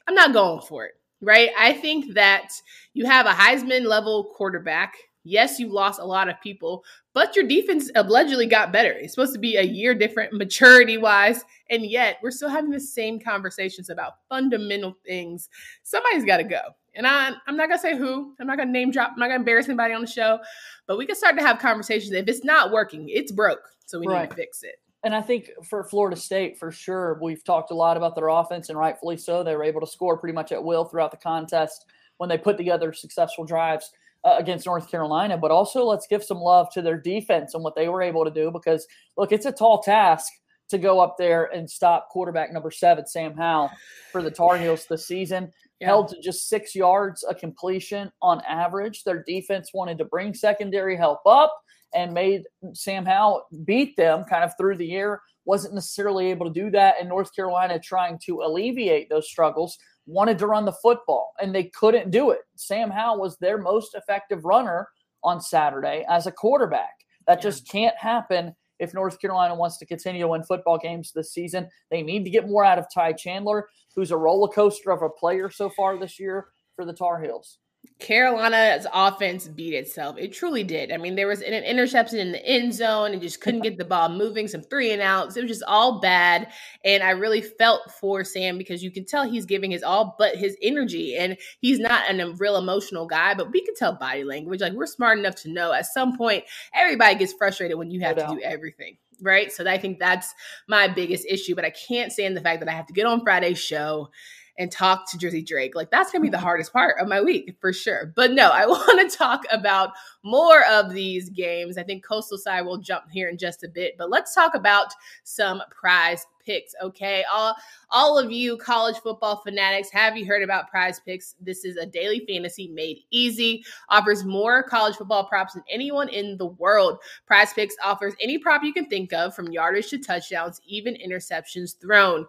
I'm 0.06 0.14
not 0.14 0.32
going 0.32 0.60
for 0.62 0.84
it. 0.84 0.92
Right? 1.22 1.50
I 1.58 1.72
think 1.72 2.14
that 2.14 2.50
you 2.92 3.06
have 3.06 3.24
a 3.24 3.30
Heisman 3.30 3.86
level 3.86 4.32
quarterback 4.36 4.94
Yes, 5.26 5.58
you 5.58 5.68
lost 5.68 5.98
a 5.98 6.04
lot 6.04 6.28
of 6.28 6.40
people, 6.40 6.84
but 7.12 7.34
your 7.34 7.48
defense 7.48 7.90
allegedly 7.96 8.46
got 8.46 8.72
better. 8.72 8.92
It's 8.92 9.12
supposed 9.12 9.32
to 9.32 9.40
be 9.40 9.56
a 9.56 9.62
year 9.62 9.92
different 9.92 10.32
maturity 10.32 10.98
wise, 10.98 11.44
and 11.68 11.84
yet 11.84 12.18
we're 12.22 12.30
still 12.30 12.48
having 12.48 12.70
the 12.70 12.78
same 12.78 13.18
conversations 13.18 13.90
about 13.90 14.18
fundamental 14.28 14.96
things. 15.04 15.48
Somebody's 15.82 16.24
got 16.24 16.36
to 16.36 16.44
go. 16.44 16.60
And 16.94 17.08
I, 17.08 17.32
I'm 17.48 17.56
not 17.56 17.68
going 17.68 17.78
to 17.78 17.82
say 17.82 17.96
who, 17.96 18.34
I'm 18.38 18.46
not 18.46 18.56
going 18.56 18.68
to 18.68 18.72
name 18.72 18.92
drop, 18.92 19.10
I'm 19.14 19.18
not 19.18 19.26
going 19.26 19.38
to 19.38 19.42
embarrass 19.42 19.66
anybody 19.66 19.94
on 19.94 20.00
the 20.00 20.06
show, 20.06 20.38
but 20.86 20.96
we 20.96 21.06
can 21.06 21.16
start 21.16 21.36
to 21.38 21.44
have 21.44 21.58
conversations. 21.58 22.12
If 22.12 22.28
it's 22.28 22.44
not 22.44 22.70
working, 22.70 23.08
it's 23.08 23.32
broke. 23.32 23.62
So 23.84 23.98
we 23.98 24.06
right. 24.06 24.22
need 24.22 24.30
to 24.30 24.36
fix 24.36 24.62
it. 24.62 24.76
And 25.02 25.12
I 25.12 25.22
think 25.22 25.50
for 25.68 25.82
Florida 25.82 26.16
State, 26.16 26.56
for 26.56 26.70
sure, 26.70 27.18
we've 27.20 27.42
talked 27.42 27.72
a 27.72 27.74
lot 27.74 27.96
about 27.96 28.14
their 28.14 28.28
offense, 28.28 28.68
and 28.68 28.78
rightfully 28.78 29.16
so. 29.16 29.42
They 29.42 29.56
were 29.56 29.64
able 29.64 29.80
to 29.80 29.86
score 29.88 30.16
pretty 30.16 30.34
much 30.34 30.52
at 30.52 30.62
will 30.62 30.84
throughout 30.84 31.10
the 31.10 31.16
contest 31.16 31.86
when 32.18 32.28
they 32.28 32.38
put 32.38 32.56
together 32.56 32.92
successful 32.92 33.44
drives 33.44 33.90
Uh, 34.26 34.34
against 34.38 34.66
North 34.66 34.90
Carolina, 34.90 35.38
but 35.38 35.52
also 35.52 35.84
let's 35.84 36.08
give 36.08 36.24
some 36.24 36.38
love 36.38 36.66
to 36.72 36.82
their 36.82 37.00
defense 37.00 37.54
and 37.54 37.62
what 37.62 37.76
they 37.76 37.88
were 37.88 38.02
able 38.02 38.24
to 38.24 38.30
do 38.30 38.50
because 38.50 38.84
look, 39.16 39.30
it's 39.30 39.46
a 39.46 39.52
tall 39.52 39.80
task 39.80 40.32
to 40.68 40.78
go 40.78 40.98
up 40.98 41.14
there 41.16 41.44
and 41.54 41.70
stop 41.70 42.08
quarterback 42.08 42.52
number 42.52 42.72
seven, 42.72 43.06
Sam 43.06 43.36
Howell, 43.36 43.70
for 44.10 44.22
the 44.22 44.30
Tar 44.32 44.58
Heels 44.58 44.84
this 44.90 45.06
season. 45.06 45.52
Yeah. 45.78 45.86
Held 45.86 46.08
to 46.08 46.20
just 46.20 46.48
six 46.48 46.74
yards 46.74 47.24
a 47.28 47.36
completion 47.36 48.10
on 48.20 48.40
average. 48.48 49.04
Their 49.04 49.22
defense 49.22 49.70
wanted 49.72 49.96
to 49.98 50.04
bring 50.04 50.34
secondary 50.34 50.96
help 50.96 51.20
up 51.24 51.56
and 51.94 52.12
made 52.12 52.42
Sam 52.72 53.04
Howell 53.04 53.44
beat 53.64 53.96
them 53.96 54.24
kind 54.24 54.42
of 54.42 54.54
through 54.58 54.78
the 54.78 54.86
year. 54.86 55.20
Wasn't 55.44 55.72
necessarily 55.72 56.32
able 56.32 56.46
to 56.46 56.52
do 56.52 56.68
that. 56.72 56.96
And 56.98 57.08
North 57.08 57.32
Carolina 57.32 57.78
trying 57.78 58.18
to 58.26 58.40
alleviate 58.40 59.08
those 59.08 59.28
struggles 59.28 59.78
wanted 60.06 60.38
to 60.38 60.46
run 60.46 60.64
the 60.64 60.72
football 60.72 61.32
and 61.40 61.54
they 61.54 61.64
couldn't 61.64 62.10
do 62.10 62.30
it. 62.30 62.40
Sam 62.56 62.90
Howell 62.90 63.20
was 63.20 63.36
their 63.38 63.58
most 63.58 63.94
effective 63.94 64.44
runner 64.44 64.88
on 65.24 65.40
Saturday 65.40 66.04
as 66.08 66.26
a 66.26 66.32
quarterback. 66.32 66.94
That 67.26 67.42
just 67.42 67.68
can't 67.68 67.96
happen 67.96 68.54
if 68.78 68.94
North 68.94 69.20
Carolina 69.20 69.54
wants 69.54 69.78
to 69.78 69.86
continue 69.86 70.22
to 70.22 70.28
win 70.28 70.44
football 70.44 70.78
games 70.78 71.12
this 71.12 71.32
season. 71.32 71.68
They 71.90 72.02
need 72.02 72.24
to 72.24 72.30
get 72.30 72.48
more 72.48 72.64
out 72.64 72.78
of 72.78 72.86
Ty 72.92 73.14
Chandler, 73.14 73.68
who's 73.94 74.10
a 74.10 74.16
roller 74.16 74.48
coaster 74.48 74.90
of 74.90 75.02
a 75.02 75.08
player 75.08 75.50
so 75.50 75.68
far 75.70 75.98
this 75.98 76.20
year 76.20 76.48
for 76.76 76.84
the 76.84 76.92
Tar 76.92 77.20
Heels. 77.20 77.58
Carolina's 77.98 78.86
offense 78.92 79.48
beat 79.48 79.72
itself. 79.72 80.18
It 80.18 80.32
truly 80.32 80.62
did. 80.62 80.92
I 80.92 80.98
mean, 80.98 81.14
there 81.14 81.26
was 81.26 81.40
an 81.40 81.54
interception 81.54 82.18
in 82.18 82.30
the 82.30 82.44
end 82.44 82.74
zone 82.74 83.12
and 83.12 83.22
just 83.22 83.40
couldn't 83.40 83.62
get 83.62 83.78
the 83.78 83.86
ball 83.86 84.10
moving, 84.10 84.48
some 84.48 84.60
three 84.60 84.92
and 84.92 85.00
outs. 85.00 85.36
It 85.36 85.42
was 85.42 85.50
just 85.50 85.62
all 85.66 85.98
bad. 85.98 86.48
And 86.84 87.02
I 87.02 87.10
really 87.10 87.40
felt 87.40 87.90
for 87.98 88.22
Sam 88.22 88.58
because 88.58 88.82
you 88.82 88.90
can 88.90 89.06
tell 89.06 89.28
he's 89.28 89.46
giving 89.46 89.70
his 89.70 89.82
all, 89.82 90.14
but 90.18 90.36
his 90.36 90.58
energy. 90.60 91.16
And 91.16 91.38
he's 91.60 91.78
not 91.78 92.10
a 92.10 92.34
real 92.34 92.58
emotional 92.58 93.06
guy, 93.06 93.32
but 93.32 93.50
we 93.50 93.64
can 93.64 93.74
tell 93.74 93.94
body 93.94 94.24
language. 94.24 94.60
Like, 94.60 94.74
we're 94.74 94.86
smart 94.86 95.18
enough 95.18 95.36
to 95.36 95.50
know 95.50 95.72
at 95.72 95.86
some 95.86 96.18
point, 96.18 96.44
everybody 96.74 97.14
gets 97.14 97.32
frustrated 97.32 97.78
when 97.78 97.90
you 97.90 98.00
have 98.00 98.16
to 98.16 98.26
do 98.28 98.40
everything 98.42 98.98
right? 99.22 99.50
So 99.50 99.64
I 99.66 99.78
think 99.78 99.98
that's 99.98 100.34
my 100.68 100.88
biggest 100.88 101.24
issue. 101.26 101.54
But 101.54 101.64
I 101.64 101.70
can't 101.70 102.12
stand 102.12 102.36
the 102.36 102.42
fact 102.42 102.60
that 102.60 102.68
I 102.68 102.72
have 102.72 102.86
to 102.88 102.92
get 102.92 103.06
on 103.06 103.22
Friday's 103.22 103.58
show 103.58 104.10
and 104.58 104.72
talk 104.72 105.10
to 105.10 105.18
Jersey 105.18 105.42
Drake. 105.42 105.74
Like 105.74 105.90
that's 105.90 106.10
gonna 106.10 106.22
be 106.22 106.28
the 106.28 106.36
mm-hmm. 106.36 106.44
hardest 106.44 106.72
part 106.72 106.98
of 106.98 107.08
my 107.08 107.20
week 107.20 107.56
for 107.60 107.72
sure. 107.72 108.12
But 108.14 108.32
no, 108.32 108.50
I 108.50 108.66
want 108.66 109.10
to 109.10 109.16
talk 109.16 109.44
about 109.50 109.90
more 110.22 110.64
of 110.66 110.92
these 110.92 111.30
games. 111.30 111.78
I 111.78 111.82
think 111.82 112.04
Coastal 112.04 112.38
Side 112.38 112.62
will 112.62 112.78
jump 112.78 113.10
here 113.10 113.28
in 113.28 113.38
just 113.38 113.64
a 113.64 113.68
bit, 113.68 113.96
but 113.98 114.10
let's 114.10 114.34
talk 114.34 114.54
about 114.54 114.92
some 115.24 115.62
prize 115.70 116.26
picks. 116.46 116.74
Okay, 116.82 117.24
all 117.30 117.54
all 117.90 118.18
of 118.18 118.30
you 118.30 118.56
college 118.56 118.96
football 118.98 119.42
fanatics, 119.44 119.90
have 119.90 120.16
you 120.16 120.24
heard 120.24 120.42
about 120.42 120.70
Prize 120.70 121.00
Picks? 121.00 121.34
This 121.40 121.64
is 121.64 121.76
a 121.76 121.84
daily 121.84 122.24
fantasy 122.26 122.68
made 122.68 123.00
easy. 123.10 123.64
Offers 123.88 124.24
more 124.24 124.62
college 124.62 124.96
football 124.96 125.26
props 125.26 125.54
than 125.54 125.64
anyone 125.68 126.08
in 126.08 126.38
the 126.38 126.46
world. 126.46 126.98
Prize 127.26 127.52
Picks 127.52 127.74
offers 127.84 128.14
any 128.20 128.38
prop 128.38 128.62
you 128.62 128.72
can 128.72 128.86
think 128.86 129.12
of, 129.12 129.34
from 129.34 129.52
yardage 129.52 129.90
to 129.90 129.98
touchdowns, 129.98 130.60
even 130.66 130.94
interceptions 130.94 131.78
thrown 131.78 132.26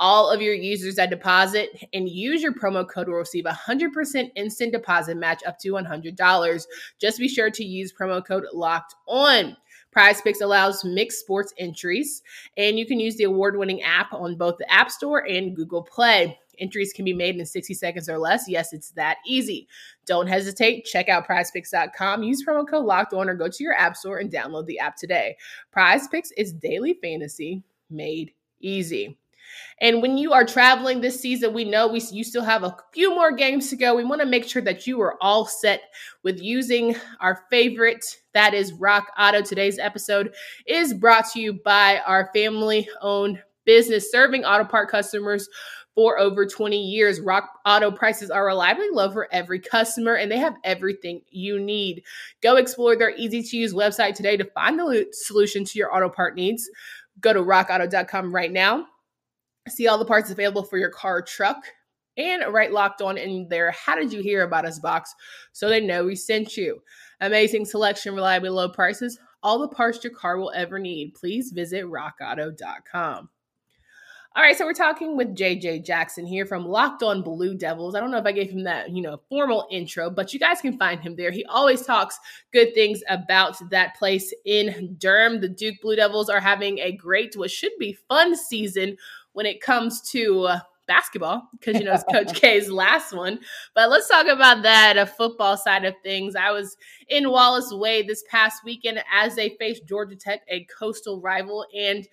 all 0.00 0.30
of 0.30 0.40
your 0.40 0.54
users 0.54 0.96
that 0.96 1.10
deposit 1.10 1.86
and 1.92 2.08
use 2.08 2.42
your 2.42 2.54
promo 2.54 2.88
code 2.88 3.06
will 3.06 3.16
receive 3.16 3.44
a 3.44 3.50
100% 3.50 4.30
instant 4.34 4.72
deposit 4.72 5.16
match 5.16 5.42
up 5.46 5.58
to 5.58 5.72
$100. 5.72 6.66
Just 6.98 7.18
be 7.18 7.28
sure 7.28 7.50
to 7.50 7.64
use 7.64 7.92
promo 7.92 8.24
code 8.26 8.46
locked 8.52 8.94
on. 9.06 9.56
Prize 9.92 10.20
Picks 10.22 10.40
allows 10.40 10.84
mixed 10.84 11.20
sports 11.20 11.52
entries, 11.58 12.22
and 12.56 12.78
you 12.78 12.86
can 12.86 12.98
use 12.98 13.16
the 13.16 13.24
award 13.24 13.58
winning 13.58 13.82
app 13.82 14.12
on 14.12 14.36
both 14.36 14.56
the 14.56 14.72
App 14.72 14.90
Store 14.90 15.26
and 15.28 15.54
Google 15.54 15.82
Play. 15.82 16.38
Entries 16.58 16.92
can 16.92 17.04
be 17.04 17.12
made 17.12 17.36
in 17.36 17.44
60 17.44 17.74
seconds 17.74 18.08
or 18.08 18.18
less. 18.18 18.48
Yes, 18.48 18.72
it's 18.72 18.90
that 18.92 19.18
easy. 19.26 19.66
Don't 20.06 20.28
hesitate. 20.28 20.84
Check 20.84 21.08
out 21.08 21.26
prizepicks.com. 21.26 22.22
Use 22.22 22.44
promo 22.44 22.68
code 22.68 22.84
locked 22.84 23.12
on 23.12 23.28
or 23.28 23.34
go 23.34 23.48
to 23.48 23.64
your 23.64 23.74
app 23.74 23.96
store 23.96 24.18
and 24.18 24.30
download 24.30 24.66
the 24.66 24.78
app 24.78 24.96
today. 24.96 25.36
Prize 25.72 26.06
Picks 26.08 26.30
is 26.32 26.52
daily 26.52 26.94
fantasy 27.02 27.62
made 27.90 28.32
easy. 28.60 29.19
And 29.80 30.02
when 30.02 30.18
you 30.18 30.32
are 30.32 30.44
traveling 30.44 31.00
this 31.00 31.20
season, 31.20 31.54
we 31.54 31.64
know 31.64 31.88
we 31.88 32.00
you 32.10 32.24
still 32.24 32.44
have 32.44 32.64
a 32.64 32.76
few 32.92 33.10
more 33.14 33.32
games 33.32 33.70
to 33.70 33.76
go. 33.76 33.94
We 33.94 34.04
want 34.04 34.20
to 34.20 34.26
make 34.26 34.48
sure 34.48 34.62
that 34.62 34.86
you 34.86 35.00
are 35.00 35.16
all 35.22 35.46
set 35.46 35.82
with 36.22 36.40
using 36.40 36.96
our 37.20 37.44
favorite 37.50 38.04
that 38.32 38.54
is 38.54 38.72
Rock 38.72 39.10
Auto. 39.18 39.42
Today's 39.42 39.78
episode 39.78 40.34
is 40.66 40.94
brought 40.94 41.28
to 41.32 41.40
you 41.40 41.54
by 41.64 42.00
our 42.06 42.30
family-owned 42.32 43.42
business 43.64 44.10
serving 44.10 44.44
auto 44.44 44.64
part 44.64 44.88
customers 44.88 45.48
for 45.94 46.18
over 46.18 46.46
20 46.46 46.76
years. 46.76 47.20
Rock 47.20 47.50
Auto 47.66 47.90
prices 47.90 48.30
are 48.30 48.46
reliably 48.46 48.88
low 48.90 49.10
for 49.10 49.28
every 49.32 49.58
customer 49.58 50.14
and 50.14 50.30
they 50.30 50.38
have 50.38 50.54
everything 50.62 51.22
you 51.30 51.58
need. 51.58 52.04
Go 52.40 52.56
explore 52.56 52.96
their 52.96 53.14
easy 53.16 53.42
to 53.42 53.56
use 53.56 53.74
website 53.74 54.14
today 54.14 54.36
to 54.36 54.44
find 54.44 54.78
the 54.78 55.06
solution 55.12 55.64
to 55.64 55.78
your 55.78 55.94
auto 55.94 56.08
part 56.08 56.36
needs. 56.36 56.70
Go 57.20 57.32
to 57.32 57.40
rockauto.com 57.40 58.32
right 58.32 58.52
now 58.52 58.86
see 59.68 59.86
all 59.86 59.98
the 59.98 60.04
parts 60.04 60.30
available 60.30 60.62
for 60.62 60.78
your 60.78 60.90
car 60.90 61.22
truck 61.22 61.64
and 62.16 62.52
right 62.52 62.72
locked 62.72 63.02
on 63.02 63.16
in 63.16 63.46
there 63.48 63.70
how 63.72 63.94
did 63.94 64.12
you 64.12 64.22
hear 64.22 64.42
about 64.42 64.64
us 64.64 64.78
box 64.78 65.14
so 65.52 65.68
they 65.68 65.80
know 65.80 66.04
we 66.04 66.16
sent 66.16 66.56
you 66.56 66.82
amazing 67.20 67.64
selection 67.64 68.14
reliably 68.14 68.48
low 68.48 68.68
prices 68.68 69.18
all 69.42 69.58
the 69.58 69.68
parts 69.68 70.02
your 70.02 70.12
car 70.12 70.38
will 70.38 70.52
ever 70.54 70.78
need 70.78 71.14
please 71.14 71.52
visit 71.52 71.84
rockauto.com 71.84 73.28
all 74.36 74.44
right, 74.44 74.56
so 74.56 74.64
we're 74.64 74.74
talking 74.74 75.16
with 75.16 75.34
JJ 75.34 75.84
Jackson 75.84 76.24
here 76.24 76.46
from 76.46 76.64
Locked 76.64 77.02
On 77.02 77.20
Blue 77.20 77.56
Devils. 77.56 77.96
I 77.96 78.00
don't 78.00 78.12
know 78.12 78.18
if 78.18 78.26
I 78.26 78.30
gave 78.30 78.52
him 78.52 78.62
that, 78.62 78.90
you 78.90 79.02
know, 79.02 79.20
formal 79.28 79.66
intro, 79.72 80.08
but 80.08 80.32
you 80.32 80.38
guys 80.38 80.60
can 80.60 80.78
find 80.78 81.00
him 81.00 81.16
there. 81.16 81.32
He 81.32 81.44
always 81.46 81.82
talks 81.82 82.16
good 82.52 82.72
things 82.72 83.02
about 83.08 83.56
that 83.70 83.96
place 83.96 84.32
in 84.44 84.94
Durham. 85.00 85.40
The 85.40 85.48
Duke 85.48 85.80
Blue 85.82 85.96
Devils 85.96 86.28
are 86.28 86.38
having 86.38 86.78
a 86.78 86.92
great, 86.92 87.36
what 87.36 87.50
should 87.50 87.72
be 87.80 87.98
fun 88.08 88.36
season 88.36 88.96
when 89.32 89.46
it 89.46 89.60
comes 89.60 90.00
to 90.10 90.42
uh, 90.44 90.60
basketball 90.90 91.48
because 91.52 91.78
you 91.78 91.84
know 91.84 91.94
it's 91.94 92.02
Coach 92.04 92.34
K's 92.40 92.68
last 92.68 93.12
one. 93.12 93.38
But 93.74 93.90
let's 93.90 94.08
talk 94.08 94.26
about 94.26 94.62
that 94.64 94.98
a 94.98 95.06
football 95.06 95.56
side 95.56 95.84
of 95.84 95.94
things. 96.02 96.34
I 96.34 96.50
was 96.50 96.76
in 97.08 97.30
Wallace 97.30 97.72
Wade 97.72 98.08
this 98.08 98.24
past 98.28 98.64
weekend 98.64 99.02
as 99.12 99.36
they 99.36 99.50
faced 99.60 99.86
Georgia 99.86 100.16
Tech, 100.16 100.40
a 100.48 100.66
coastal 100.78 101.20
rival, 101.20 101.64
and 101.74 102.06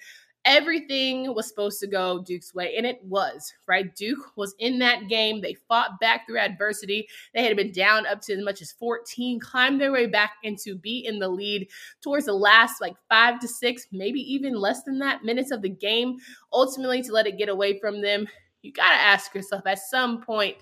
everything 0.45 1.33
was 1.35 1.47
supposed 1.47 1.79
to 1.79 1.87
go 1.87 2.23
Duke's 2.23 2.53
way, 2.53 2.75
and 2.77 2.85
it 2.85 2.99
was, 3.03 3.53
right? 3.67 3.93
Duke 3.95 4.31
was 4.35 4.55
in 4.59 4.79
that 4.79 5.09
game. 5.09 5.41
They 5.41 5.55
fought 5.67 5.99
back 5.99 6.25
through 6.25 6.39
adversity. 6.39 7.07
They 7.33 7.43
had 7.43 7.55
been 7.57 7.71
down 7.71 8.05
up 8.05 8.21
to 8.21 8.33
as 8.33 8.43
much 8.43 8.61
as 8.61 8.71
14, 8.71 9.39
climbed 9.39 9.81
their 9.81 9.91
way 9.91 10.05
back 10.05 10.33
into 10.43 10.75
be 10.75 11.05
in 11.05 11.19
the 11.19 11.27
lead 11.27 11.67
towards 12.01 12.25
the 12.25 12.33
last 12.33 12.81
like 12.81 12.95
five 13.09 13.39
to 13.41 13.47
six, 13.47 13.87
maybe 13.91 14.19
even 14.21 14.55
less 14.55 14.83
than 14.83 14.99
that 14.99 15.23
minutes 15.23 15.51
of 15.51 15.61
the 15.61 15.69
game, 15.69 16.17
ultimately 16.53 17.01
to 17.01 17.11
let 17.11 17.27
it 17.27 17.37
get 17.37 17.49
away 17.49 17.79
from 17.79 18.01
them. 18.01 18.27
You 18.61 18.71
got 18.71 18.89
to 18.89 18.95
ask 18.95 19.33
yourself 19.35 19.63
at 19.65 19.79
some 19.79 20.21
point, 20.21 20.57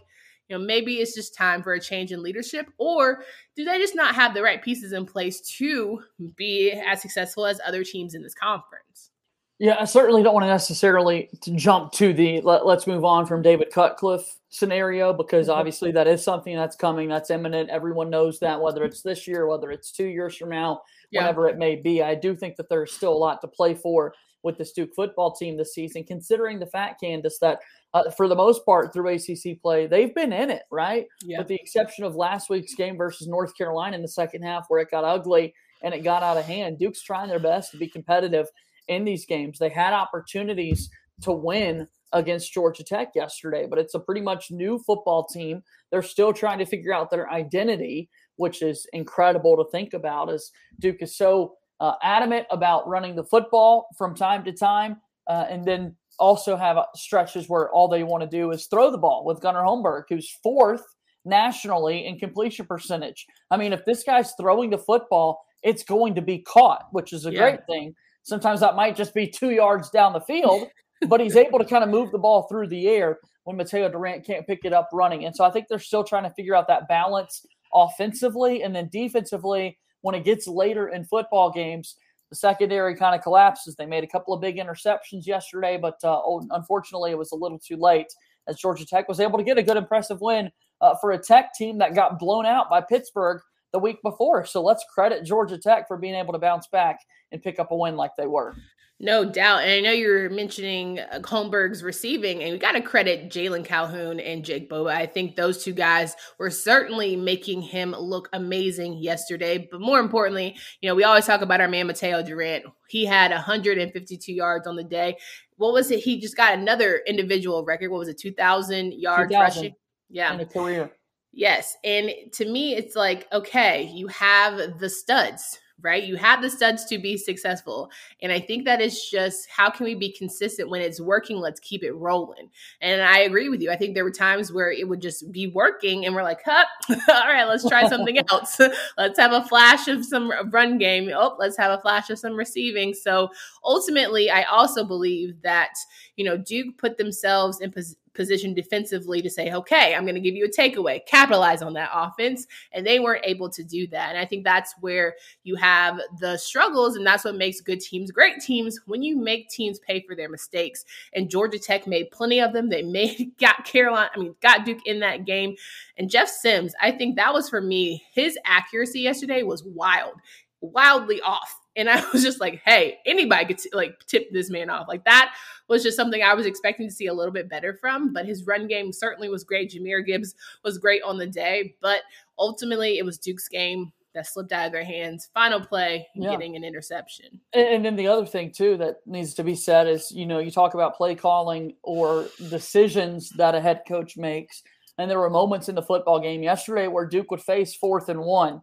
you 0.48 0.58
know, 0.58 0.64
maybe 0.64 0.96
it's 0.96 1.16
just 1.16 1.34
time 1.34 1.64
for 1.64 1.74
a 1.74 1.80
change 1.80 2.12
in 2.12 2.22
leadership, 2.22 2.68
or 2.78 3.24
do 3.56 3.64
they 3.64 3.80
just 3.80 3.96
not 3.96 4.14
have 4.16 4.34
the 4.34 4.44
right 4.44 4.62
pieces 4.62 4.94
in 4.94 5.06
place 5.06 5.42
to 5.58 6.02
be 6.36 6.72
as 6.72 7.02
successful 7.02 7.46
as 7.46 7.60
other 7.66 7.84
teams 7.84 8.14
in 8.14 8.22
this 8.22 8.36
conference? 8.36 9.12
Yeah, 9.58 9.78
I 9.80 9.86
certainly 9.86 10.22
don't 10.22 10.34
want 10.34 10.44
to 10.44 10.50
necessarily 10.50 11.30
to 11.42 11.52
jump 11.56 11.94
to 11.94 12.14
the 12.14 12.42
let, 12.42 12.66
us 12.66 12.88
move 12.88 13.06
on 13.06 13.26
from 13.26 13.42
David 13.42 13.72
Cutcliffe 13.72 14.38
scenario 14.50 15.14
because 15.14 15.48
mm-hmm. 15.48 15.58
obviously 15.58 15.92
that 15.94 16.08
is 16.08 16.24
something 16.24 16.56
that's 16.56 16.76
coming, 16.76 17.08
that's 17.08 17.30
imminent. 17.30 17.70
Everyone 17.70 18.10
knows 18.10 18.38
that, 18.40 18.60
whether 18.60 18.84
it's 18.84 19.02
this 19.02 19.28
year, 19.28 19.48
whether 19.48 19.72
it's 19.72 19.92
two 19.92 20.08
years 20.08 20.36
from 20.36 20.50
now, 20.50 20.82
yeah. 21.10 21.22
whatever 21.22 21.48
it 21.48 21.58
may 21.58 21.78
be. 21.78 22.04
I 22.04 22.16
do 22.16 22.36
think 22.36 22.58
that 22.58 22.68
there's 22.68 22.92
still 22.92 23.14
a 23.14 23.18
lot 23.18 23.40
to 23.42 23.48
play 23.48 23.76
for 23.76 24.14
with 24.44 24.58
the 24.58 24.70
Duke 24.76 24.92
football 24.94 25.34
team 25.34 25.58
this 25.58 25.74
season, 25.74 26.04
considering 26.04 26.60
the 26.60 26.68
fact, 26.68 27.02
Candace, 27.02 27.40
that 27.40 27.60
uh, 27.94 28.12
for 28.12 28.28
the 28.28 28.36
most 28.36 28.64
part 28.66 28.92
through 28.92 29.16
ACC 29.16 29.60
play, 29.62 29.88
they've 29.88 30.14
been 30.14 30.34
in 30.34 30.52
it, 30.52 30.64
right? 30.70 31.08
Yeah. 31.24 31.40
With 31.40 31.48
the 31.48 31.56
exception 31.56 32.04
of 32.04 32.16
last 32.16 32.50
week's 32.50 32.76
game 32.76 32.98
versus 32.98 33.28
North 33.28 33.58
Carolina 33.58 33.96
in 33.96 34.02
the 34.02 34.08
second 34.08 34.44
half, 34.44 34.66
where 34.68 34.82
it 34.82 34.92
got 34.92 35.06
ugly 35.06 35.54
and 35.82 35.94
it 35.94 36.04
got 36.04 36.24
out 36.24 36.38
of 36.38 36.46
hand. 36.46 36.78
Duke's 36.78 37.02
trying 37.02 37.30
their 37.30 37.40
best 37.40 37.72
to 37.72 37.78
be 37.78 37.88
competitive 37.88 38.48
in 38.88 39.06
these 39.06 39.26
games. 39.26 39.60
They 39.60 39.70
had 39.70 39.94
opportunities 39.94 40.90
to 41.22 41.32
win 41.32 41.88
against 42.12 42.54
Georgia 42.54 42.84
Tech 42.84 43.10
yesterday, 43.16 43.68
but 43.70 43.80
it's 43.80 43.94
a 43.94 44.00
pretty 44.00 44.22
much 44.22 44.52
new 44.52 44.80
football 44.80 45.26
team. 45.26 45.62
They're 45.92 46.02
still 46.02 46.34
trying 46.34 46.60
to 46.60 46.66
figure 46.66 46.94
out 46.94 47.10
their 47.10 47.30
identity, 47.30 48.10
which 48.38 48.62
is 48.62 48.88
incredible 48.94 49.58
to 49.58 49.70
think 49.72 49.94
about 49.94 50.32
as 50.32 50.52
Duke 50.80 51.02
is 51.02 51.18
so 51.18 51.56
uh, 51.80 51.94
adamant 52.02 52.48
about 52.52 52.88
running 52.88 53.16
the 53.16 53.24
football 53.24 53.88
from 53.98 54.16
time 54.16 54.44
to 54.46 54.54
time, 54.54 54.98
uh, 55.28 55.46
and 55.50 55.66
then 55.66 55.96
also 56.20 56.56
have 56.56 56.78
stretches 56.96 57.50
where 57.50 57.70
all 57.72 57.88
they 57.88 58.04
want 58.04 58.24
to 58.24 58.30
do 58.30 58.52
is 58.52 58.68
throw 58.68 58.90
the 58.90 58.98
ball 58.98 59.26
with 59.26 59.42
Gunnar 59.42 59.64
Holmberg, 59.64 60.04
who's 60.08 60.38
fourth 60.42 60.84
nationally 61.26 62.06
in 62.06 62.18
completion 62.18 62.66
percentage. 62.66 63.26
I 63.52 63.58
mean, 63.58 63.74
if 63.74 63.84
this 63.84 64.04
guy's 64.04 64.34
throwing 64.40 64.70
the 64.70 64.78
football, 64.78 65.44
it's 65.64 65.84
going 65.84 66.16
to 66.16 66.22
be 66.22 66.40
caught, 66.40 66.88
which 66.92 67.12
is 67.12 67.26
a 67.26 67.32
yeah. 67.32 67.40
great 67.40 67.66
thing. 67.68 67.96
Sometimes 68.26 68.60
that 68.60 68.76
might 68.76 68.96
just 68.96 69.14
be 69.14 69.28
two 69.28 69.52
yards 69.52 69.92
down 69.92 70.12
the 70.12 70.20
field, 70.20 70.68
but 71.08 71.20
he's 71.20 71.36
able 71.36 71.60
to 71.60 71.66
kind 71.66 71.84
of 71.84 71.92
move 71.92 72.12
the 72.12 72.18
ball 72.18 72.48
through 72.50 72.68
the 72.68 72.88
air 72.88 73.20
when 73.44 73.56
Mateo 73.56 73.88
Durant 73.88 74.26
can't 74.26 74.48
pick 74.48 74.66
it 74.66 74.74
up 74.74 74.90
running. 74.92 75.26
And 75.26 75.36
so 75.36 75.46
I 75.46 75.52
think 75.52 75.68
they're 75.68 75.78
still 75.78 76.04
trying 76.04 76.24
to 76.24 76.32
figure 76.32 76.56
out 76.56 76.68
that 76.68 76.88
balance 76.88 77.46
offensively 77.72 78.64
and 78.64 78.76
then 78.76 78.90
defensively 78.92 79.78
when 80.02 80.16
it 80.16 80.24
gets 80.24 80.48
later 80.48 80.90
in 80.90 81.06
football 81.06 81.52
games. 81.52 81.98
the 82.32 82.36
secondary 82.36 82.96
kind 82.96 83.16
of 83.16 83.22
collapses. 83.22 83.76
They 83.76 83.86
made 83.86 84.04
a 84.04 84.08
couple 84.08 84.34
of 84.34 84.42
big 84.42 84.58
interceptions 84.58 85.28
yesterday, 85.28 85.78
but 85.80 86.04
uh, 86.04 86.20
unfortunately, 86.50 87.12
it 87.12 87.18
was 87.20 87.32
a 87.32 87.36
little 87.36 87.60
too 87.60 87.78
late 87.78 88.08
as 88.48 88.58
Georgia 88.58 88.88
Tech 88.88 89.08
was 89.08 89.20
able 89.20 89.38
to 89.38 89.44
get 89.44 89.60
a 89.60 89.64
good, 89.64 89.78
impressive 89.78 90.20
win 90.22 90.50
uh, 90.82 90.96
for 91.00 91.12
a 91.12 91.20
Tech 91.20 91.54
team 91.54 91.78
that 91.78 91.94
got 91.94 92.18
blown 92.18 92.48
out 92.48 92.72
by 92.72 92.82
Pittsburgh 92.82 93.40
the 93.76 93.80
week 93.80 94.02
before. 94.02 94.46
So 94.46 94.64
let's 94.64 94.86
credit 94.94 95.26
Georgia 95.26 95.58
Tech 95.58 95.86
for 95.90 95.98
being 95.98 96.16
able 96.16 96.32
to 96.32 96.40
bounce 96.40 96.66
back 96.68 97.00
and 97.34 97.44
pick 97.44 97.60
up 97.60 97.72
a 97.72 97.76
win 97.76 97.98
like 97.98 98.12
they 98.18 98.26
were. 98.26 98.56
No 99.02 99.26
doubt. 99.26 99.64
And 99.64 99.72
I 99.72 99.82
know 99.82 99.92
you 99.92 100.08
were 100.08 100.30
mentioning 100.30 101.02
uh, 101.02 101.20
Holmberg's 101.20 101.84
receiving, 101.84 102.42
and 102.42 102.54
we 102.54 102.58
got 102.58 102.72
to 102.72 102.82
credit 102.82 103.30
Jalon 103.30 103.66
Calhoun 103.66 104.22
and 104.22 104.46
Jake 104.46 104.70
Bobo. 104.70 104.90
I 104.90 105.08
think 105.08 105.36
those 105.36 105.62
two 105.62 105.74
guys 105.74 106.16
were 106.40 106.50
certainly 106.50 107.18
making 107.18 107.64
him 107.64 107.92
look 107.92 108.30
amazing 108.32 109.04
yesterday. 109.04 109.68
But 109.70 109.82
more 109.82 110.00
importantly, 110.00 110.56
you 110.80 110.88
know, 110.88 110.96
we 110.96 111.04
always 111.04 111.26
talk 111.26 111.42
about 111.42 111.60
our 111.60 111.68
man 111.68 111.88
Mateo 111.88 112.24
Durant. 112.24 112.64
He 112.88 113.04
had 113.04 113.32
152 113.32 114.32
yards 114.32 114.66
on 114.66 114.78
the 114.78 114.86
day. 114.86 115.18
What 115.58 115.74
was 115.74 115.92
it? 115.92 116.00
He 116.00 116.22
just 116.22 116.38
got 116.38 116.54
another 116.54 117.02
individual 117.06 117.66
record. 117.66 117.92
What 117.92 118.00
was 118.00 118.08
it? 118.08 118.18
2,000 118.18 118.94
yards 118.94 119.30
2000 119.30 119.42
rushing? 119.42 119.76
Yeah. 120.10 120.34
In 120.34 120.40
a 120.40 120.46
career. 120.46 120.92
Yes. 121.36 121.76
And 121.84 122.10
to 122.34 122.46
me, 122.50 122.76
it's 122.76 122.96
like, 122.96 123.28
okay, 123.32 123.92
you 123.94 124.08
have 124.08 124.80
the 124.80 124.90
studs 124.90 125.60
right? 125.82 126.04
You 126.04 126.16
have 126.16 126.42
the 126.42 126.50
studs 126.50 126.86
to 126.86 126.98
be 126.98 127.18
successful. 127.18 127.92
And 128.22 128.32
I 128.32 128.40
think 128.40 128.66
that 128.66 128.82
is 128.82 129.04
just 129.10 129.50
how 129.50 129.70
can 129.70 129.86
we 129.86 129.94
be 129.94 130.12
consistent 130.12 130.70
when 130.70 130.82
it's 130.82 131.02
working? 131.02 131.38
Let's 131.38 131.60
keep 131.60 131.84
it 131.84 131.92
rolling. 131.92 132.50
And 132.82 133.02
I 133.02 133.20
agree 133.20 133.50
with 133.50 133.62
you. 133.62 133.72
I 133.72 133.76
think 133.76 133.94
there 133.94 134.04
were 134.04 134.12
times 134.12 134.52
where 134.52 134.72
it 134.72 134.88
would 134.88 135.02
just 135.02 135.32
be 135.32 135.48
working 135.48 136.06
and 136.06 136.16
we're 136.16 136.24
like, 136.24 136.42
huh, 136.46 136.66
all 136.90 137.28
right, 137.28 137.44
let's 137.46 137.68
try 137.68 137.88
something 137.88 138.18
else. 138.30 138.60
let's 138.98 139.20
have 139.20 139.34
a 139.34 139.44
flash 139.44 139.88
of 139.88 140.06
some 140.06 140.32
run 140.52 140.78
game. 140.78 141.12
Oh, 141.14 141.36
let's 141.38 141.58
have 141.58 141.78
a 141.78 141.82
flash 141.82 142.10
of 142.10 142.20
some 142.20 142.36
receiving. 142.36 142.94
So 142.94 143.30
ultimately, 143.64 144.30
I 144.30 144.44
also 144.44 144.86
believe 144.86 145.42
that, 145.44 145.74
you 146.16 146.26
know, 146.26 146.38
Duke 146.38 146.78
put 146.78 146.98
themselves 146.98 147.60
in 147.60 147.72
position 147.72 148.00
position 148.16 148.54
defensively 148.54 149.22
to 149.22 149.30
say, 149.30 149.52
okay, 149.52 149.94
I'm 149.94 150.04
going 150.04 150.16
to 150.16 150.22
give 150.22 150.36
you 150.36 150.46
a 150.46 150.50
takeaway, 150.50 151.06
capitalize 151.06 151.62
on 151.62 151.74
that 151.74 151.92
offense. 151.94 152.48
And 152.72 152.86
they 152.86 153.00
weren't 153.00 153.26
able 153.26 153.50
to 153.50 153.64
do 153.64 153.88
that. 153.88 154.10
And 154.10 154.18
I 154.18 154.26
think 154.26 154.44
that's 154.44 154.74
where 154.80 155.16
you 155.44 155.56
have 155.56 156.00
the 156.20 156.38
struggles. 156.38 156.96
And 156.96 157.06
that's 157.06 157.26
what 157.26 157.36
makes 157.36 157.62
good 157.62 157.80
teams 157.80 158.12
great 158.12 158.40
teams 158.40 158.80
when 158.86 159.04
you 159.04 159.18
make 159.18 159.50
teams 159.50 159.80
pay 159.80 160.02
for 160.02 160.16
their 160.16 160.30
mistakes. 160.30 160.86
And 161.14 161.30
Georgia 161.30 161.60
Tech 161.60 161.86
made 161.86 162.12
plenty 162.12 162.40
of 162.40 162.54
them. 162.54 162.70
They 162.70 162.82
made, 162.96 163.34
got 163.40 163.66
Carolina, 163.66 164.10
I 164.16 164.20
mean, 164.20 164.36
got 164.42 164.66
Duke 164.66 164.86
in 164.86 165.00
that 165.02 165.26
game. 165.26 165.56
And 165.98 166.10
Jeff 166.10 166.30
Sims, 166.30 166.74
I 166.82 166.92
think 166.92 167.16
that 167.16 167.34
was 167.34 167.50
for 167.50 167.62
me, 167.62 168.04
his 168.14 168.38
accuracy 168.46 169.02
yesterday 169.02 169.44
was 169.44 169.64
wild, 169.64 170.16
wildly 170.62 171.22
off 171.22 171.65
and 171.76 171.90
I 171.90 172.04
was 172.14 172.24
just 172.24 172.40
like, 172.40 172.62
hey, 172.66 173.00
anybody 173.06 173.46
could 173.46 173.58
t- 173.58 173.70
like 173.74 174.00
tip 174.08 174.32
this 174.32 174.50
man 174.50 174.70
off. 174.70 174.88
Like 174.88 175.04
that 175.06 175.36
was 175.68 175.84
just 175.84 175.98
something 175.98 176.22
I 176.22 176.34
was 176.34 176.46
expecting 176.46 176.88
to 176.88 176.94
see 176.94 177.08
a 177.08 177.14
little 177.14 177.34
bit 177.34 177.50
better 177.50 177.74
from. 177.74 178.14
But 178.14 178.26
his 178.26 178.46
run 178.46 178.68
game 178.68 178.92
certainly 178.92 179.30
was 179.30 179.44
great. 179.44 179.72
Jahmyr 179.72 180.06
Gibbs 180.06 180.36
was 180.64 180.78
great 180.78 181.04
on 181.04 181.18
the 181.18 181.28
day, 181.28 181.76
but 181.82 182.02
ultimately 182.38 182.98
it 182.98 183.06
was 183.06 183.18
Duke's 183.18 183.48
game 183.48 183.92
that 184.14 184.26
slipped 184.26 184.54
out 184.54 184.68
of 184.68 184.72
their 184.72 184.84
hands. 184.84 185.30
Final 185.34 185.60
play, 185.60 186.08
yeah. 186.16 186.32
getting 186.32 186.56
an 186.56 186.64
interception. 186.64 187.40
And, 187.54 187.68
and 187.68 187.86
then 187.86 187.96
the 187.96 188.08
other 188.08 188.26
thing 188.26 188.52
too 188.52 188.78
that 188.78 188.98
needs 189.06 189.34
to 189.36 189.44
be 189.44 189.56
said 189.56 189.88
is, 189.88 190.12
you 190.12 190.26
know, 190.26 190.40
you 190.40 190.52
talk 190.52 190.74
about 190.74 190.96
play 190.96 191.16
calling 191.16 191.74
or 191.84 192.28
decisions 192.50 193.30
that 193.32 193.56
a 193.56 193.62
head 193.62 193.82
coach 193.88 194.18
makes. 194.18 194.64
And 194.98 195.12
there 195.12 195.20
were 195.20 195.30
moments 195.30 195.68
in 195.68 195.76
the 195.76 195.82
football 195.82 196.22
game 196.22 196.42
yesterday 196.42 196.88
where 196.88 197.06
Duke 197.06 197.30
would 197.32 197.42
face 197.42 197.76
fourth 197.76 198.08
and 198.08 198.22
one 198.22 198.62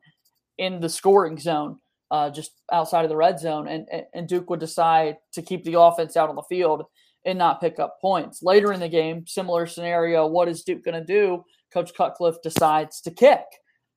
in 0.56 0.80
the 0.80 0.88
scoring 0.88 1.38
zone 1.38 1.78
uh, 2.12 2.28
just 2.30 2.52
outside 2.70 3.04
of 3.04 3.08
the 3.08 3.16
red 3.16 3.40
zone, 3.40 3.66
and, 3.66 3.88
and 4.12 4.28
Duke 4.28 4.50
would 4.50 4.60
decide 4.60 5.16
to 5.32 5.40
keep 5.40 5.64
the 5.64 5.80
offense 5.80 6.14
out 6.14 6.28
on 6.28 6.36
the 6.36 6.42
field 6.42 6.84
and 7.24 7.38
not 7.38 7.60
pick 7.60 7.78
up 7.78 8.00
points. 8.02 8.42
Later 8.42 8.70
in 8.72 8.80
the 8.80 8.88
game, 8.88 9.26
similar 9.26 9.66
scenario. 9.66 10.26
What 10.26 10.46
is 10.46 10.62
Duke 10.62 10.84
going 10.84 11.00
to 11.00 11.06
do? 11.06 11.42
Coach 11.72 11.94
Cutcliffe 11.96 12.42
decides 12.42 13.00
to 13.00 13.10
kick, 13.10 13.40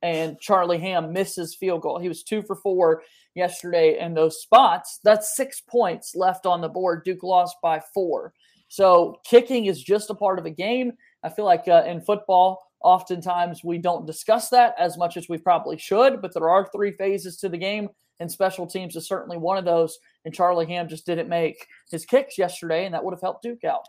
and 0.02 0.40
Charlie 0.40 0.80
Ham 0.80 1.12
misses 1.12 1.58
field 1.60 1.82
goal. 1.82 2.00
He 2.00 2.08
was 2.08 2.24
two 2.24 2.42
for 2.42 2.56
four 2.56 3.04
yesterday 3.36 4.00
in 4.00 4.14
those 4.14 4.42
spots. 4.42 5.02
That's 5.04 5.36
six 5.36 5.60
points 5.60 6.14
left 6.16 6.46
on 6.46 6.62
the 6.62 6.70
board. 6.70 7.04
Duke 7.04 7.22
lost 7.22 7.58
by 7.62 7.82
four. 7.94 8.34
So 8.70 9.20
kicking 9.26 9.66
is 9.66 9.84
just 9.84 10.10
a 10.10 10.16
part 10.16 10.40
of 10.40 10.46
a 10.46 10.52
game. 10.52 10.94
I 11.22 11.28
feel 11.30 11.44
like 11.44 11.68
uh, 11.68 11.84
in 11.86 12.00
football, 12.00 12.62
oftentimes 12.82 13.62
we 13.62 13.78
don't 13.78 14.08
discuss 14.08 14.48
that 14.50 14.74
as 14.80 14.98
much 14.98 15.18
as 15.18 15.28
we 15.28 15.38
probably 15.38 15.78
should, 15.78 16.22
but 16.22 16.34
there 16.34 16.50
are 16.50 16.70
three 16.74 16.94
phases 16.94 17.36
to 17.38 17.50
the 17.50 17.58
game 17.58 17.90
and 18.20 18.32
special 18.32 18.68
teams 18.68 18.96
is 18.96 19.08
certainly 19.08 19.38
one 19.38 19.58
of 19.58 19.66
those. 19.66 20.00
And 20.24 20.34
Charlie 20.34 20.66
Ham 20.68 20.88
just 20.88 21.06
didn't 21.06 21.30
make 21.30 21.68
his 21.92 22.06
kicks 22.06 22.38
yesterday, 22.38 22.86
and 22.86 22.94
that 22.94 23.04
would 23.04 23.14
have 23.14 23.22
helped 23.22 23.44
Duke 23.44 23.64
out. 23.64 23.86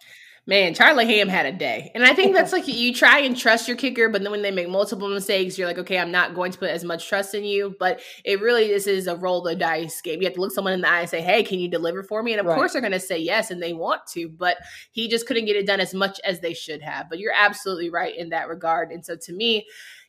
Man, 0.48 0.74
Charlie 0.74 1.06
Ham 1.06 1.28
had 1.28 1.44
a 1.44 1.50
day. 1.50 1.90
And 1.92 2.04
I 2.04 2.14
think 2.14 2.32
that's 2.32 2.52
like 2.52 2.68
you 2.68 2.94
try 2.94 3.18
and 3.18 3.36
trust 3.36 3.66
your 3.66 3.76
kicker, 3.76 4.08
but 4.08 4.22
then 4.22 4.30
when 4.30 4.42
they 4.42 4.52
make 4.52 4.68
multiple 4.68 5.08
mistakes, 5.08 5.58
you're 5.58 5.66
like, 5.66 5.78
okay, 5.78 5.98
I'm 5.98 6.12
not 6.12 6.36
going 6.36 6.52
to 6.52 6.58
put 6.58 6.70
as 6.70 6.84
much 6.84 7.08
trust 7.08 7.34
in 7.34 7.42
you. 7.42 7.74
But 7.80 8.00
it 8.24 8.40
really 8.40 8.68
this 8.68 8.86
is 8.86 9.08
a 9.08 9.16
roll 9.16 9.42
the 9.42 9.56
dice 9.56 10.00
game. 10.00 10.20
You 10.20 10.26
have 10.26 10.34
to 10.34 10.40
look 10.40 10.52
someone 10.52 10.72
in 10.72 10.82
the 10.82 10.88
eye 10.88 11.00
and 11.00 11.10
say, 11.10 11.20
hey, 11.20 11.42
can 11.42 11.58
you 11.58 11.68
deliver 11.68 12.04
for 12.04 12.22
me? 12.22 12.32
And 12.32 12.40
of 12.40 12.46
right. 12.46 12.54
course 12.54 12.72
they're 12.72 12.80
going 12.80 12.92
to 12.92 13.00
say 13.00 13.18
yes, 13.18 13.50
and 13.50 13.60
they 13.60 13.72
want 13.72 14.02
to, 14.12 14.28
but 14.28 14.58
he 14.92 15.08
just 15.08 15.26
couldn't 15.26 15.46
get 15.46 15.56
it 15.56 15.66
done 15.66 15.80
as 15.80 15.92
much 15.92 16.20
as 16.22 16.38
they 16.38 16.54
should 16.54 16.80
have. 16.80 17.08
But 17.10 17.18
you're 17.18 17.34
absolutely 17.34 17.90
right 17.90 18.16
in 18.16 18.28
that 18.28 18.48
regard. 18.48 18.92
And 18.92 19.04
so 19.04 19.16
to 19.16 19.32
me, 19.32 19.66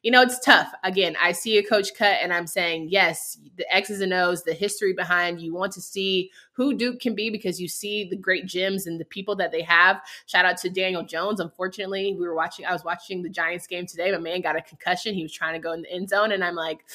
you 0.08 0.12
know, 0.12 0.22
it's 0.22 0.40
tough. 0.40 0.72
Again, 0.86 1.18
I 1.22 1.34
see 1.34 1.58
a 1.58 1.64
coach 1.64 1.94
cut 1.94 2.20
and 2.22 2.32
I'm 2.32 2.48
saying, 2.48 2.88
yes, 2.90 3.38
the 3.58 3.70
X's 3.76 4.00
and 4.00 4.14
O's, 4.14 4.42
the 4.42 4.54
history 4.54 4.94
behind 4.94 5.42
you 5.42 5.54
want 5.54 5.74
to 5.74 5.82
see 5.82 6.32
who 6.54 6.74
Duke 6.74 7.02
can 7.02 7.14
be 7.14 7.30
because 7.30 7.60
you 7.60 7.68
see 7.68 8.08
the 8.10 8.16
great 8.16 8.46
gems 8.46 8.88
and 8.88 9.02
the 9.02 9.04
people 9.04 9.36
that 9.36 9.52
they 9.52 9.64
have. 9.64 10.00
Shout 10.26 10.46
out 10.46 10.56
to 10.60 10.70
Daniel 10.70 11.04
Jones. 11.04 11.42
Unfortunately, 11.42 12.16
we 12.18 12.26
were 12.26 12.36
watching, 12.36 12.66
I 12.66 12.72
was 12.72 12.86
watching 12.86 13.22
the 13.22 13.28
Giants 13.28 13.68
game 13.68 13.86
today. 13.86 14.10
My 14.14 14.18
man 14.18 14.40
got 14.40 14.56
a 14.56 14.62
concussion. 14.62 15.14
He 15.14 15.24
was 15.24 15.34
trying 15.34 15.56
to 15.56 15.60
go 15.60 15.74
in 15.74 15.82
the 15.82 15.92
end 15.92 16.08
zone. 16.08 16.32
And 16.32 16.42
I'm 16.42 16.56
like, 16.56 16.86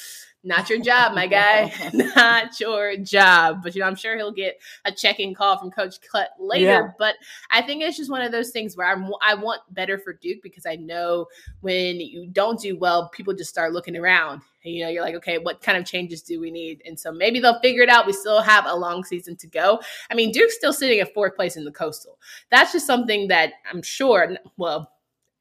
not 0.43 0.69
your 0.69 0.79
job, 0.79 1.13
my 1.13 1.27
guy. 1.27 1.71
Not 2.15 2.59
your 2.59 2.97
job. 2.97 3.63
But 3.63 3.75
you 3.75 3.81
know, 3.81 3.87
I'm 3.87 3.95
sure 3.95 4.15
he'll 4.15 4.31
get 4.31 4.59
a 4.85 4.91
checking 4.91 5.33
call 5.33 5.57
from 5.57 5.71
Coach 5.71 5.95
Cut 6.11 6.29
later. 6.39 6.65
Yeah. 6.65 6.87
But 6.99 7.15
I 7.49 7.61
think 7.61 7.81
it's 7.81 7.97
just 7.97 8.11
one 8.11 8.21
of 8.21 8.31
those 8.31 8.51
things 8.51 8.75
where 8.75 8.87
I'm 8.87 9.09
I 9.21 9.35
want 9.35 9.61
better 9.71 9.97
for 9.97 10.13
Duke 10.13 10.39
because 10.43 10.65
I 10.65 10.75
know 10.75 11.27
when 11.61 11.99
you 11.99 12.27
don't 12.27 12.59
do 12.59 12.77
well, 12.77 13.09
people 13.09 13.33
just 13.33 13.49
start 13.49 13.73
looking 13.73 13.95
around. 13.95 14.41
And, 14.65 14.73
you 14.73 14.83
know, 14.83 14.89
you're 14.89 15.03
like, 15.03 15.15
okay, 15.15 15.37
what 15.37 15.61
kind 15.61 15.77
of 15.77 15.85
changes 15.85 16.21
do 16.21 16.39
we 16.39 16.49
need? 16.49 16.81
And 16.85 16.97
so 16.97 17.11
maybe 17.11 17.39
they'll 17.39 17.59
figure 17.59 17.83
it 17.83 17.89
out. 17.89 18.05
We 18.05 18.13
still 18.13 18.41
have 18.41 18.65
a 18.65 18.75
long 18.75 19.03
season 19.03 19.35
to 19.37 19.47
go. 19.47 19.81
I 20.09 20.15
mean, 20.15 20.31
Duke's 20.31 20.55
still 20.55 20.71
sitting 20.71 20.99
at 20.99 21.13
fourth 21.13 21.35
place 21.35 21.57
in 21.57 21.65
the 21.65 21.71
Coastal. 21.71 22.17
That's 22.49 22.71
just 22.71 22.87
something 22.87 23.27
that 23.27 23.53
I'm 23.69 23.81
sure. 23.81 24.37
Well, 24.55 24.92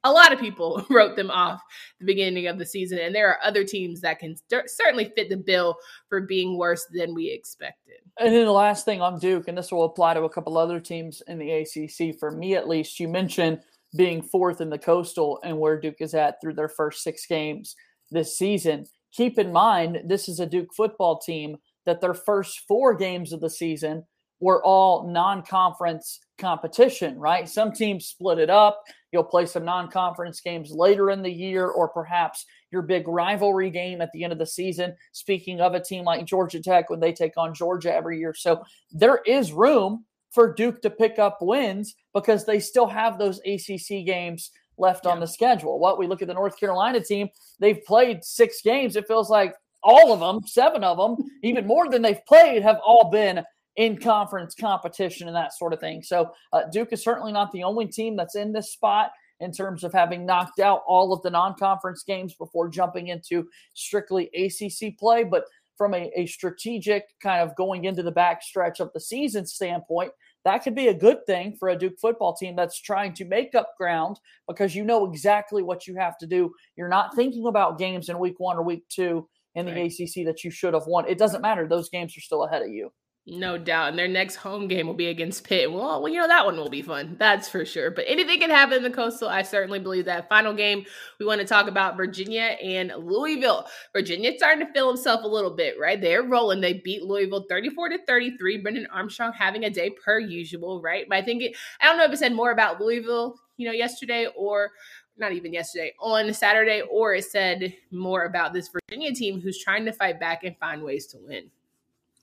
a 0.05 0.13
lot 0.13 0.33
of 0.33 0.41
people 0.41 0.85
wrote 0.91 1.17
them 1.17 1.31
off 1.31 1.61
the 2.01 2.07
beginning 2.07 2.47
of 2.47 2.59
the 2.59 2.67
season, 2.67 2.99
and 2.99 3.15
there 3.15 3.29
are 3.29 3.39
other 3.43 3.65
teams 3.65 4.01
that 4.01 4.19
can 4.19 4.37
st- 4.37 4.71
certainly 4.71 5.13
fit 5.15 5.29
the 5.29 5.37
bill 5.37 5.77
for 6.09 6.21
being 6.21 6.57
worse 6.57 6.87
than 6.93 7.15
we 7.15 7.31
expected. 7.31 7.97
And 8.19 8.35
then 8.35 8.45
the 8.45 8.53
last 8.53 8.85
thing 8.85 9.01
on 9.01 9.19
Duke, 9.19 9.49
and 9.49 9.57
this 9.57 9.73
will 9.73 9.85
apply 9.85 10.15
to 10.15 10.23
a 10.23 10.31
couple 10.31 10.59
other 10.59 10.81
teams 10.81 11.23
in 11.27 11.39
the 11.39 11.51
ACC, 11.51 12.19
for 12.19 12.31
me 12.31 12.55
at 12.55 12.69
least, 12.69 13.01
you 13.01 13.09
mentioned 13.09 13.61
being 13.97 14.23
fourth 14.23 14.61
in 14.61 14.71
the 14.71 14.79
Coastal 14.79 15.39
and 15.45 15.59
where 15.59 15.79
Duke 15.79 16.01
is 16.01 16.15
at 16.15 16.41
through 16.41 16.55
their 16.55 16.69
first 16.69 17.03
six 17.03 17.27
games 17.27 17.77
this 18.11 18.37
season. 18.37 18.87
Keep 19.13 19.39
in 19.39 19.53
mind, 19.53 20.03
this 20.07 20.29
is 20.29 20.41
a 20.41 20.47
Duke 20.47 20.73
football 20.75 21.19
team 21.19 21.57
that 21.85 22.01
their 22.01 22.15
first 22.15 22.61
four 22.67 22.95
games 22.95 23.33
of 23.33 23.41
the 23.41 23.51
season 23.51 24.05
were 24.41 24.65
all 24.65 25.09
non 25.09 25.43
conference 25.43 26.21
competition, 26.43 27.19
right? 27.19 27.49
Some 27.49 27.73
teams 27.73 28.07
split 28.07 28.39
it 28.39 28.51
up. 28.51 28.83
You'll 29.13 29.25
play 29.25 29.47
some 29.47 29.65
non 29.65 29.89
conference 29.89 30.41
games 30.41 30.71
later 30.71 31.11
in 31.11 31.23
the 31.23 31.33
year, 31.33 31.69
or 31.69 31.89
perhaps 31.89 32.45
your 32.71 32.83
big 32.83 33.09
rivalry 33.09 33.71
game 33.71 34.03
at 34.03 34.11
the 34.13 34.25
end 34.25 34.33
of 34.33 34.39
the 34.39 34.47
season. 34.47 34.95
Speaking 35.13 35.61
of 35.61 35.75
a 35.75 35.81
team 35.81 36.05
like 36.05 36.27
Georgia 36.27 36.61
Tech 36.61 36.91
when 36.91 37.01
they 37.01 37.13
take 37.13 37.39
on 37.39 37.55
Georgia 37.55 37.95
every 37.95 38.19
year. 38.19 38.35
So 38.35 38.63
there 38.91 39.21
is 39.25 39.53
room 39.53 40.05
for 40.31 40.53
Duke 40.53 40.83
to 40.83 40.91
pick 40.91 41.19
up 41.19 41.39
wins 41.41 41.95
because 42.13 42.45
they 42.45 42.59
still 42.59 42.87
have 42.87 43.19
those 43.19 43.41
ACC 43.47 44.05
games 44.05 44.51
left 44.79 45.05
yeah. 45.05 45.13
on 45.13 45.21
the 45.21 45.27
schedule. 45.27 45.79
What 45.79 45.99
we 45.99 46.07
look 46.07 46.23
at 46.23 46.29
the 46.29 46.35
North 46.35 46.59
Carolina 46.59 47.01
team, 47.01 47.29
they've 47.61 47.85
played 47.85 48.25
six 48.25 48.61
games. 48.63 48.97
It 48.97 49.07
feels 49.07 49.31
like 49.31 49.55
all 49.83 50.13
of 50.13 50.21
them, 50.21 50.47
seven 50.47 50.85
of 50.85 50.97
them, 50.97 51.29
even 51.43 51.67
more 51.67 51.89
than 51.89 52.03
they've 52.03 52.25
played, 52.27 52.63
have 52.63 52.79
all 52.85 53.11
been 53.11 53.43
in 53.77 53.97
conference 53.97 54.55
competition 54.55 55.29
and 55.29 55.37
that 55.37 55.55
sort 55.55 55.73
of 55.73 55.81
thing. 55.81 56.03
So 56.03 56.33
uh, 56.53 56.63
Duke 56.71 56.93
is 56.93 57.03
certainly 57.03 57.33
not 57.33 57.53
the 57.53 57.63
only 57.63 57.87
team 57.87 58.17
that's 58.17 58.37
in 58.37 58.53
this 58.53 58.73
spot 58.73 59.11
in 59.41 59.51
terms 59.51 59.83
of 59.83 59.93
having 59.93 60.25
knocked 60.25 60.61
out 60.61 60.83
all 60.87 61.13
of 61.13 61.23
the 61.23 61.31
non-conference 61.31 62.05
games 62.05 62.35
before 62.35 62.69
jumping 62.69 63.09
into 63.09 63.49
strictly 63.75 64.31
ACC 64.35 64.97
play. 64.99 65.25
But 65.25 65.45
from 65.77 65.95
a, 65.95 66.13
a 66.15 66.27
strategic 66.27 67.05
kind 67.21 67.43
of 67.43 67.57
going 67.57 67.85
into 67.85 68.03
the 68.03 68.13
backstretch 68.13 68.79
of 68.79 68.91
the 68.93 69.01
season 69.01 69.47
standpoint, 69.47 70.13
that 70.45 70.59
could 70.59 70.75
be 70.75 70.89
a 70.89 70.95
good 70.95 71.25
thing 71.27 71.57
for 71.59 71.71
a 71.71 71.79
Duke 71.79 71.99
football 72.01 72.37
team 72.37 72.57
that's 72.57 72.81
trying 72.81 73.15
to 73.15 73.25
make 73.25 73.55
up 73.55 73.71
ground 73.79 74.19
because 74.47 74.75
you 74.75 74.85
know 74.85 75.09
exactly 75.09 75.63
what 75.63 75.87
you 75.87 75.97
have 75.97 76.19
to 76.19 76.27
do. 76.27 76.53
You're 76.77 76.89
not 76.89 77.15
thinking 77.17 77.47
about 77.47 77.79
games 77.79 78.09
in 78.09 78.19
week 78.19 78.39
one 78.39 78.57
or 78.57 78.63
week 78.63 78.85
two 78.89 79.29
in 79.55 79.67
the 79.67 79.73
right. 79.73 79.93
ACC 79.93 80.25
that 80.25 80.45
you 80.45 80.51
should 80.51 80.75
have 80.75 80.87
won. 80.87 81.09
It 81.09 81.19
doesn't 81.19 81.43
matter; 81.43 81.67
those 81.67 81.89
games 81.89 82.17
are 82.17 82.21
still 82.21 82.45
ahead 82.45 82.63
of 82.63 82.69
you. 82.69 82.93
No 83.25 83.57
doubt. 83.57 83.91
And 83.91 83.99
their 83.99 84.09
next 84.09 84.35
home 84.35 84.67
game 84.67 84.89
will 84.89 84.95
be 84.95 85.07
against 85.07 85.45
Pitt. 85.45 85.71
Well, 85.71 86.03
well, 86.03 86.13
you 86.13 86.19
know, 86.19 86.27
that 86.27 86.45
one 86.45 86.57
will 86.57 86.69
be 86.69 86.83
fun. 86.83 87.15
That's 87.21 87.49
for 87.49 87.65
sure. 87.65 87.93
But 87.93 88.07
anything 88.09 88.41
can 88.41 88.51
happen 88.51 88.79
in 88.79 88.83
the 88.83 88.91
Coastal. 88.91 89.29
I 89.29 89.43
certainly 89.43 89.79
believe 89.79 90.07
that. 90.07 90.29
Final 90.29 90.53
game, 90.53 90.85
we 91.21 91.27
want 91.27 91.41
to 91.41 91.47
talk 91.47 91.69
about 91.69 91.97
Virginia 91.97 92.57
and 92.61 92.93
Louisville. 92.99 93.69
Virginia 93.93 94.33
starting 94.37 94.67
to 94.67 94.73
feel 94.73 94.89
himself 94.89 95.23
a 95.23 95.29
little 95.29 95.55
bit, 95.55 95.77
right? 95.81 96.01
They're 96.01 96.25
rolling. 96.25 96.61
They 96.61 96.75
beat 96.85 97.05
Louisville 97.05 97.47
34 97.49 97.91
to 97.91 97.99
33. 98.09 98.59
Brennan 98.59 98.89
Armstrong 98.93 99.33
having 99.33 99.63
a 99.65 99.71
day 99.71 99.91
per 99.91 100.19
usual, 100.19 100.83
right? 100.83 101.07
But 101.09 101.19
I 101.19 101.23
think 101.23 101.43
it, 101.43 101.57
I 101.81 101.87
don't 101.87 101.99
know 101.99 102.05
if 102.05 102.13
it 102.13 102.19
said 102.19 102.35
more 102.35 102.51
about 102.51 102.81
Louisville, 102.81 103.37
you 103.57 103.69
know, 103.69 103.73
yesterday 103.73 104.27
or 104.37 104.73
not 105.17 105.33
even 105.33 105.53
yesterday, 105.53 105.93
on 106.01 106.33
Saturday, 106.35 106.83
or 106.91 107.15
it 107.15 107.25
said 107.25 107.73
more 107.93 108.25
about 108.25 108.53
this 108.53 108.69
Virginia 108.69 109.15
team 109.15 109.41
who's 109.41 109.63
trying 109.63 109.85
to 109.85 109.93
fight 109.93 110.19
back 110.19 110.43
and 110.43 110.57
find 110.59 110.83
ways 110.83 111.07
to 111.09 111.19
win. 111.21 111.51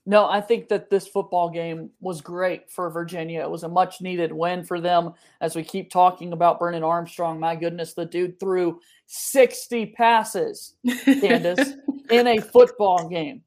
No, 0.06 0.28
I 0.28 0.42
think 0.42 0.70
that 0.70 0.90
this 0.90 1.08
football 1.08 1.50
game 1.50 1.92
was 2.00 2.22
great 2.22 2.72
for 2.72 2.90
Virginia. 2.90 3.42
It 3.42 3.50
was 3.50 3.64
a 3.64 3.70
much 3.70 4.02
needed 4.02 4.32
win 4.32 4.64
for 4.64 4.82
them. 4.82 5.14
As 5.42 5.56
we 5.56 5.64
keep 5.64 5.92
talking 5.92 6.34
about 6.34 6.58
Brennan 6.60 6.84
Armstrong, 6.84 7.40
my 7.40 7.56
goodness, 7.56 7.94
the 7.94 8.06
dude 8.06 8.40
threw 8.40 8.80
60 9.08 9.88
passes, 9.88 10.76
Candace, 11.06 11.74
in 12.10 12.28
a 12.28 12.40
football 12.40 13.08
game 13.08 13.44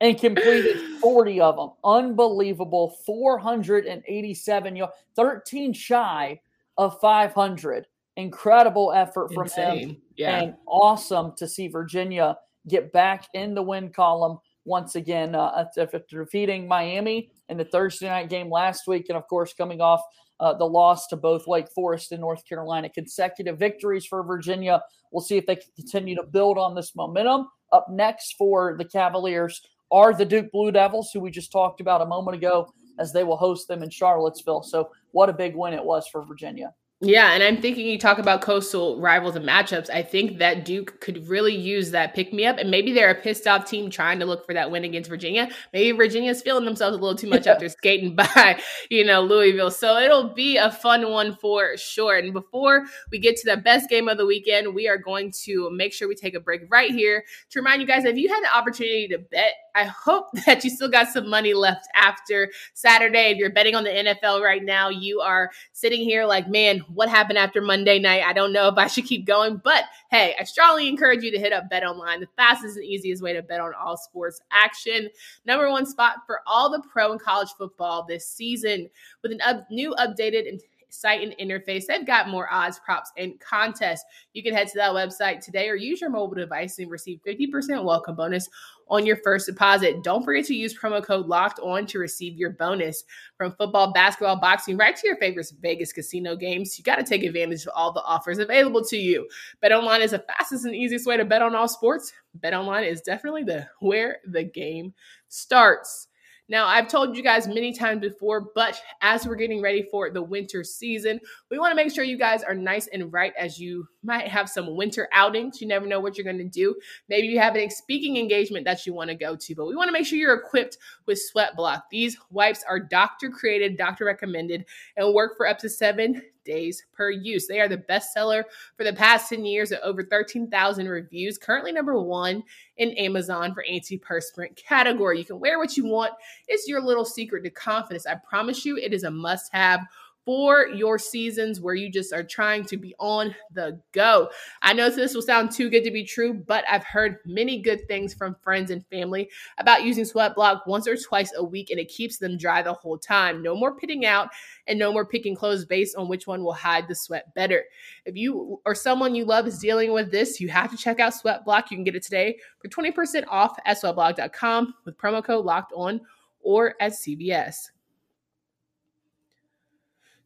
and 0.00 0.18
completed 0.18 0.78
40 1.00 1.40
of 1.40 1.56
them. 1.56 1.70
Unbelievable. 1.84 2.96
487 3.04 4.76
yards, 4.76 4.92
13 5.16 5.72
shy 5.72 6.40
of 6.78 6.98
500. 7.00 7.86
Incredible 8.16 8.92
effort 8.92 9.32
from 9.32 9.44
Insane. 9.44 9.78
him. 9.78 9.96
Yeah. 10.16 10.40
And 10.40 10.54
awesome 10.66 11.34
to 11.36 11.46
see 11.46 11.68
Virginia 11.68 12.38
get 12.68 12.92
back 12.92 13.26
in 13.34 13.54
the 13.54 13.62
win 13.62 13.90
column 13.90 14.38
once 14.64 14.94
again 14.94 15.34
uh, 15.34 15.66
after 15.76 16.02
defeating 16.08 16.68
Miami 16.68 17.30
in 17.48 17.56
the 17.56 17.64
Thursday 17.64 18.08
night 18.08 18.28
game 18.28 18.50
last 18.50 18.86
week, 18.86 19.06
and 19.08 19.16
of 19.16 19.26
course 19.28 19.52
coming 19.52 19.80
off 19.80 20.02
uh, 20.40 20.54
the 20.54 20.64
loss 20.64 21.06
to 21.08 21.16
both 21.16 21.46
Wake 21.46 21.70
Forest 21.74 22.12
and 22.12 22.20
North 22.20 22.44
Carolina. 22.46 22.88
Consecutive 22.88 23.58
victories 23.58 24.06
for 24.06 24.22
Virginia. 24.22 24.82
We'll 25.12 25.22
see 25.22 25.36
if 25.36 25.46
they 25.46 25.56
can 25.56 25.70
continue 25.76 26.16
to 26.16 26.22
build 26.22 26.58
on 26.58 26.74
this 26.74 26.94
momentum. 26.96 27.48
Up 27.72 27.86
next 27.90 28.36
for 28.36 28.76
the 28.78 28.84
Cavaliers 28.84 29.60
are 29.92 30.14
the 30.14 30.24
Duke 30.24 30.50
Blue 30.52 30.72
Devils, 30.72 31.10
who 31.12 31.20
we 31.20 31.30
just 31.30 31.52
talked 31.52 31.80
about 31.80 32.00
a 32.00 32.06
moment 32.06 32.36
ago, 32.36 32.72
as 32.98 33.12
they 33.12 33.24
will 33.24 33.36
host 33.36 33.68
them 33.68 33.82
in 33.82 33.90
Charlottesville. 33.90 34.62
So, 34.62 34.90
what 35.12 35.28
a 35.28 35.32
big 35.32 35.54
win 35.56 35.74
it 35.74 35.84
was 35.84 36.06
for 36.08 36.24
Virginia. 36.24 36.72
Yeah, 37.02 37.32
and 37.32 37.42
I'm 37.42 37.62
thinking 37.62 37.86
you 37.86 37.98
talk 37.98 38.18
about 38.18 38.42
coastal 38.42 39.00
rivals 39.00 39.34
and 39.34 39.48
matchups. 39.48 39.88
I 39.88 40.02
think 40.02 40.36
that 40.36 40.66
Duke 40.66 41.00
could 41.00 41.26
really 41.28 41.56
use 41.56 41.92
that 41.92 42.14
pick 42.14 42.30
me 42.30 42.44
up, 42.44 42.58
and 42.58 42.70
maybe 42.70 42.92
they're 42.92 43.08
a 43.08 43.14
pissed 43.14 43.46
off 43.46 43.64
team 43.64 43.88
trying 43.88 44.18
to 44.18 44.26
look 44.26 44.44
for 44.44 44.52
that 44.52 44.70
win 44.70 44.84
against 44.84 45.08
Virginia. 45.08 45.48
Maybe 45.72 45.96
Virginia's 45.96 46.42
feeling 46.42 46.66
themselves 46.66 46.94
a 46.94 47.00
little 47.00 47.16
too 47.16 47.30
much 47.30 47.46
after 47.46 47.68
skating 47.70 48.14
by, 48.14 48.60
you 48.90 49.02
know, 49.02 49.22
Louisville. 49.22 49.70
So 49.70 49.96
it'll 49.96 50.34
be 50.34 50.58
a 50.58 50.70
fun 50.70 51.10
one 51.10 51.34
for 51.36 51.74
sure. 51.78 52.18
And 52.18 52.34
before 52.34 52.84
we 53.10 53.18
get 53.18 53.36
to 53.36 53.50
the 53.50 53.56
best 53.56 53.88
game 53.88 54.06
of 54.06 54.18
the 54.18 54.26
weekend, 54.26 54.74
we 54.74 54.86
are 54.86 54.98
going 54.98 55.32
to 55.44 55.70
make 55.70 55.94
sure 55.94 56.06
we 56.06 56.14
take 56.14 56.34
a 56.34 56.40
break 56.40 56.64
right 56.68 56.90
here 56.90 57.24
to 57.48 57.60
remind 57.60 57.80
you 57.80 57.88
guys 57.88 58.04
if 58.04 58.18
you 58.18 58.28
had 58.28 58.44
the 58.44 58.54
opportunity 58.54 59.08
to 59.08 59.18
bet 59.18 59.54
I 59.74 59.84
hope 59.84 60.26
that 60.46 60.64
you 60.64 60.70
still 60.70 60.88
got 60.88 61.08
some 61.08 61.28
money 61.28 61.54
left 61.54 61.88
after 61.94 62.50
Saturday. 62.74 63.30
If 63.30 63.38
you're 63.38 63.50
betting 63.50 63.74
on 63.74 63.84
the 63.84 63.90
NFL 63.90 64.42
right 64.42 64.62
now, 64.62 64.88
you 64.88 65.20
are 65.20 65.50
sitting 65.72 66.00
here 66.00 66.24
like, 66.24 66.48
man, 66.48 66.84
what 66.94 67.08
happened 67.08 67.38
after 67.38 67.60
Monday 67.60 67.98
night? 67.98 68.22
I 68.22 68.32
don't 68.32 68.52
know 68.52 68.68
if 68.68 68.76
I 68.76 68.86
should 68.86 69.06
keep 69.06 69.26
going. 69.26 69.60
But 69.62 69.84
hey, 70.10 70.34
I 70.38 70.44
strongly 70.44 70.88
encourage 70.88 71.22
you 71.22 71.30
to 71.30 71.38
hit 71.38 71.52
up 71.52 71.70
Bet 71.70 71.84
Online, 71.84 72.20
the 72.20 72.28
fastest 72.36 72.76
and 72.76 72.84
easiest 72.84 73.22
way 73.22 73.32
to 73.32 73.42
bet 73.42 73.60
on 73.60 73.72
all 73.74 73.96
sports 73.96 74.40
action. 74.50 75.08
Number 75.44 75.70
one 75.70 75.86
spot 75.86 76.16
for 76.26 76.40
all 76.46 76.70
the 76.70 76.82
pro 76.90 77.12
and 77.12 77.20
college 77.20 77.50
football 77.56 78.04
this 78.08 78.26
season 78.26 78.88
with 79.22 79.32
an 79.32 79.40
up, 79.42 79.66
new 79.70 79.94
updated 79.98 80.48
and 80.48 80.60
site 80.90 81.22
and 81.22 81.34
interface. 81.38 81.86
They've 81.86 82.06
got 82.06 82.28
more 82.28 82.48
odds, 82.52 82.78
props, 82.78 83.10
and 83.16 83.38
contests. 83.40 84.04
You 84.32 84.42
can 84.42 84.54
head 84.54 84.68
to 84.68 84.76
that 84.76 84.92
website 84.92 85.44
today 85.44 85.68
or 85.68 85.76
use 85.76 86.00
your 86.00 86.10
mobile 86.10 86.34
device 86.34 86.78
and 86.78 86.90
receive 86.90 87.20
50% 87.26 87.84
welcome 87.84 88.16
bonus 88.16 88.48
on 88.90 89.06
your 89.06 89.16
first 89.16 89.46
deposit. 89.46 90.02
Don't 90.02 90.24
forget 90.24 90.44
to 90.46 90.54
use 90.54 90.76
promo 90.76 91.02
code 91.02 91.26
locked 91.26 91.60
on 91.60 91.86
to 91.86 91.98
receive 91.98 92.36
your 92.36 92.50
bonus 92.50 93.04
from 93.36 93.52
football, 93.52 93.92
basketball, 93.92 94.40
boxing, 94.40 94.76
right 94.76 94.96
to 94.96 95.06
your 95.06 95.16
favorite 95.16 95.50
Vegas 95.62 95.92
casino 95.92 96.36
games. 96.36 96.76
You 96.76 96.84
got 96.84 96.96
to 96.96 97.04
take 97.04 97.22
advantage 97.22 97.62
of 97.62 97.72
all 97.74 97.92
the 97.92 98.02
offers 98.02 98.38
available 98.38 98.84
to 98.86 98.96
you. 98.96 99.28
Bet 99.60 99.72
online 99.72 100.02
is 100.02 100.10
the 100.10 100.18
fastest 100.18 100.64
and 100.64 100.74
easiest 100.74 101.06
way 101.06 101.16
to 101.16 101.24
bet 101.24 101.42
on 101.42 101.54
all 101.54 101.68
sports. 101.68 102.12
Bet 102.34 102.52
online 102.52 102.84
is 102.84 103.00
definitely 103.00 103.44
the 103.44 103.66
where 103.80 104.18
the 104.26 104.44
game 104.44 104.92
starts. 105.28 106.08
Now, 106.50 106.66
I've 106.66 106.88
told 106.88 107.16
you 107.16 107.22
guys 107.22 107.46
many 107.46 107.72
times 107.72 108.00
before, 108.00 108.50
but 108.56 108.82
as 109.02 109.24
we're 109.24 109.36
getting 109.36 109.62
ready 109.62 109.86
for 109.88 110.10
the 110.10 110.20
winter 110.20 110.64
season, 110.64 111.20
we 111.48 111.60
want 111.60 111.70
to 111.70 111.76
make 111.76 111.94
sure 111.94 112.02
you 112.02 112.18
guys 112.18 112.42
are 112.42 112.56
nice 112.56 112.88
and 112.88 113.12
right 113.12 113.32
as 113.38 113.60
you 113.60 113.86
might 114.02 114.26
have 114.26 114.48
some 114.50 114.74
winter 114.74 115.08
outings. 115.12 115.60
You 115.60 115.68
never 115.68 115.86
know 115.86 116.00
what 116.00 116.18
you're 116.18 116.24
going 116.24 116.38
to 116.38 116.44
do. 116.44 116.74
Maybe 117.08 117.28
you 117.28 117.38
have 117.38 117.56
a 117.56 117.68
speaking 117.68 118.16
engagement 118.16 118.64
that 118.64 118.84
you 118.84 118.92
want 118.92 119.10
to 119.10 119.14
go 119.14 119.36
to, 119.36 119.54
but 119.54 119.68
we 119.68 119.76
want 119.76 119.86
to 119.88 119.92
make 119.92 120.04
sure 120.04 120.18
you're 120.18 120.34
equipped 120.34 120.78
with 121.06 121.22
Sweat 121.22 121.54
Block. 121.54 121.84
These 121.88 122.18
wipes 122.32 122.64
are 122.68 122.80
doctor 122.80 123.30
created, 123.30 123.76
doctor 123.76 124.04
recommended, 124.04 124.66
and 124.96 125.14
work 125.14 125.36
for 125.36 125.46
up 125.46 125.58
to 125.58 125.68
seven 125.68 126.20
days 126.50 126.84
per 126.92 127.10
use. 127.10 127.46
They 127.46 127.60
are 127.60 127.68
the 127.68 127.76
best 127.76 128.12
seller 128.12 128.44
for 128.76 128.84
the 128.84 128.92
past 128.92 129.28
10 129.28 129.44
years 129.44 129.70
at 129.72 129.82
over 129.82 130.02
13,000 130.02 130.88
reviews, 130.88 131.38
currently 131.38 131.72
number 131.72 132.00
one 132.00 132.42
in 132.76 132.90
Amazon 132.92 133.54
for 133.54 133.64
antiperspirant 133.70 134.56
category. 134.56 135.18
You 135.18 135.24
can 135.24 135.38
wear 135.38 135.58
what 135.58 135.76
you 135.76 135.86
want. 135.86 136.12
It's 136.48 136.66
your 136.66 136.80
little 136.80 137.04
secret 137.04 137.44
to 137.44 137.50
confidence. 137.50 138.06
I 138.06 138.16
promise 138.16 138.64
you, 138.64 138.76
it 138.76 138.92
is 138.92 139.04
a 139.04 139.10
must 139.10 139.52
have 139.52 139.80
for 140.24 140.68
your 140.68 140.98
seasons 140.98 141.60
where 141.60 141.74
you 141.74 141.90
just 141.90 142.12
are 142.12 142.22
trying 142.22 142.64
to 142.64 142.76
be 142.76 142.94
on 142.98 143.34
the 143.52 143.80
go. 143.92 144.28
I 144.62 144.72
know 144.72 144.90
this 144.90 145.14
will 145.14 145.22
sound 145.22 145.50
too 145.50 145.70
good 145.70 145.84
to 145.84 145.90
be 145.90 146.04
true, 146.04 146.34
but 146.34 146.64
I've 146.68 146.84
heard 146.84 147.18
many 147.24 147.60
good 147.60 147.86
things 147.88 148.12
from 148.14 148.36
friends 148.42 148.70
and 148.70 148.86
family 148.88 149.30
about 149.58 149.82
using 149.82 150.04
Sweat 150.04 150.34
Block 150.34 150.66
once 150.66 150.86
or 150.86 150.96
twice 150.96 151.32
a 151.36 151.44
week 151.44 151.70
and 151.70 151.80
it 151.80 151.88
keeps 151.88 152.18
them 152.18 152.36
dry 152.36 152.62
the 152.62 152.72
whole 152.72 152.98
time. 152.98 153.42
No 153.42 153.56
more 153.56 153.74
pitting 153.74 154.04
out 154.04 154.28
and 154.66 154.78
no 154.78 154.92
more 154.92 155.06
picking 155.06 155.34
clothes 155.34 155.64
based 155.64 155.96
on 155.96 156.08
which 156.08 156.26
one 156.26 156.44
will 156.44 156.52
hide 156.52 156.86
the 156.86 156.94
sweat 156.94 157.34
better. 157.34 157.64
If 158.04 158.16
you 158.16 158.60
or 158.64 158.74
someone 158.74 159.14
you 159.14 159.24
love 159.24 159.46
is 159.46 159.58
dealing 159.58 159.92
with 159.92 160.10
this, 160.10 160.40
you 160.40 160.48
have 160.48 160.70
to 160.70 160.76
check 160.76 161.00
out 161.00 161.14
Sweat 161.14 161.44
Block. 161.44 161.70
You 161.70 161.76
can 161.76 161.84
get 161.84 161.96
it 161.96 162.02
today 162.02 162.38
for 162.60 162.68
20% 162.68 163.24
off 163.28 163.58
at 163.64 163.80
sweatblock.com 163.80 164.74
with 164.84 164.98
promo 164.98 165.24
code 165.24 165.44
locked 165.44 165.72
on 165.74 166.00
or 166.42 166.74
at 166.80 166.92
CVS. 166.92 167.70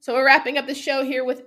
So 0.05 0.13
we're 0.13 0.27
wrapping 0.27 0.59
up 0.59 0.67
the 0.67 0.75
show 0.75 1.03
here 1.03 1.25
with 1.25 1.45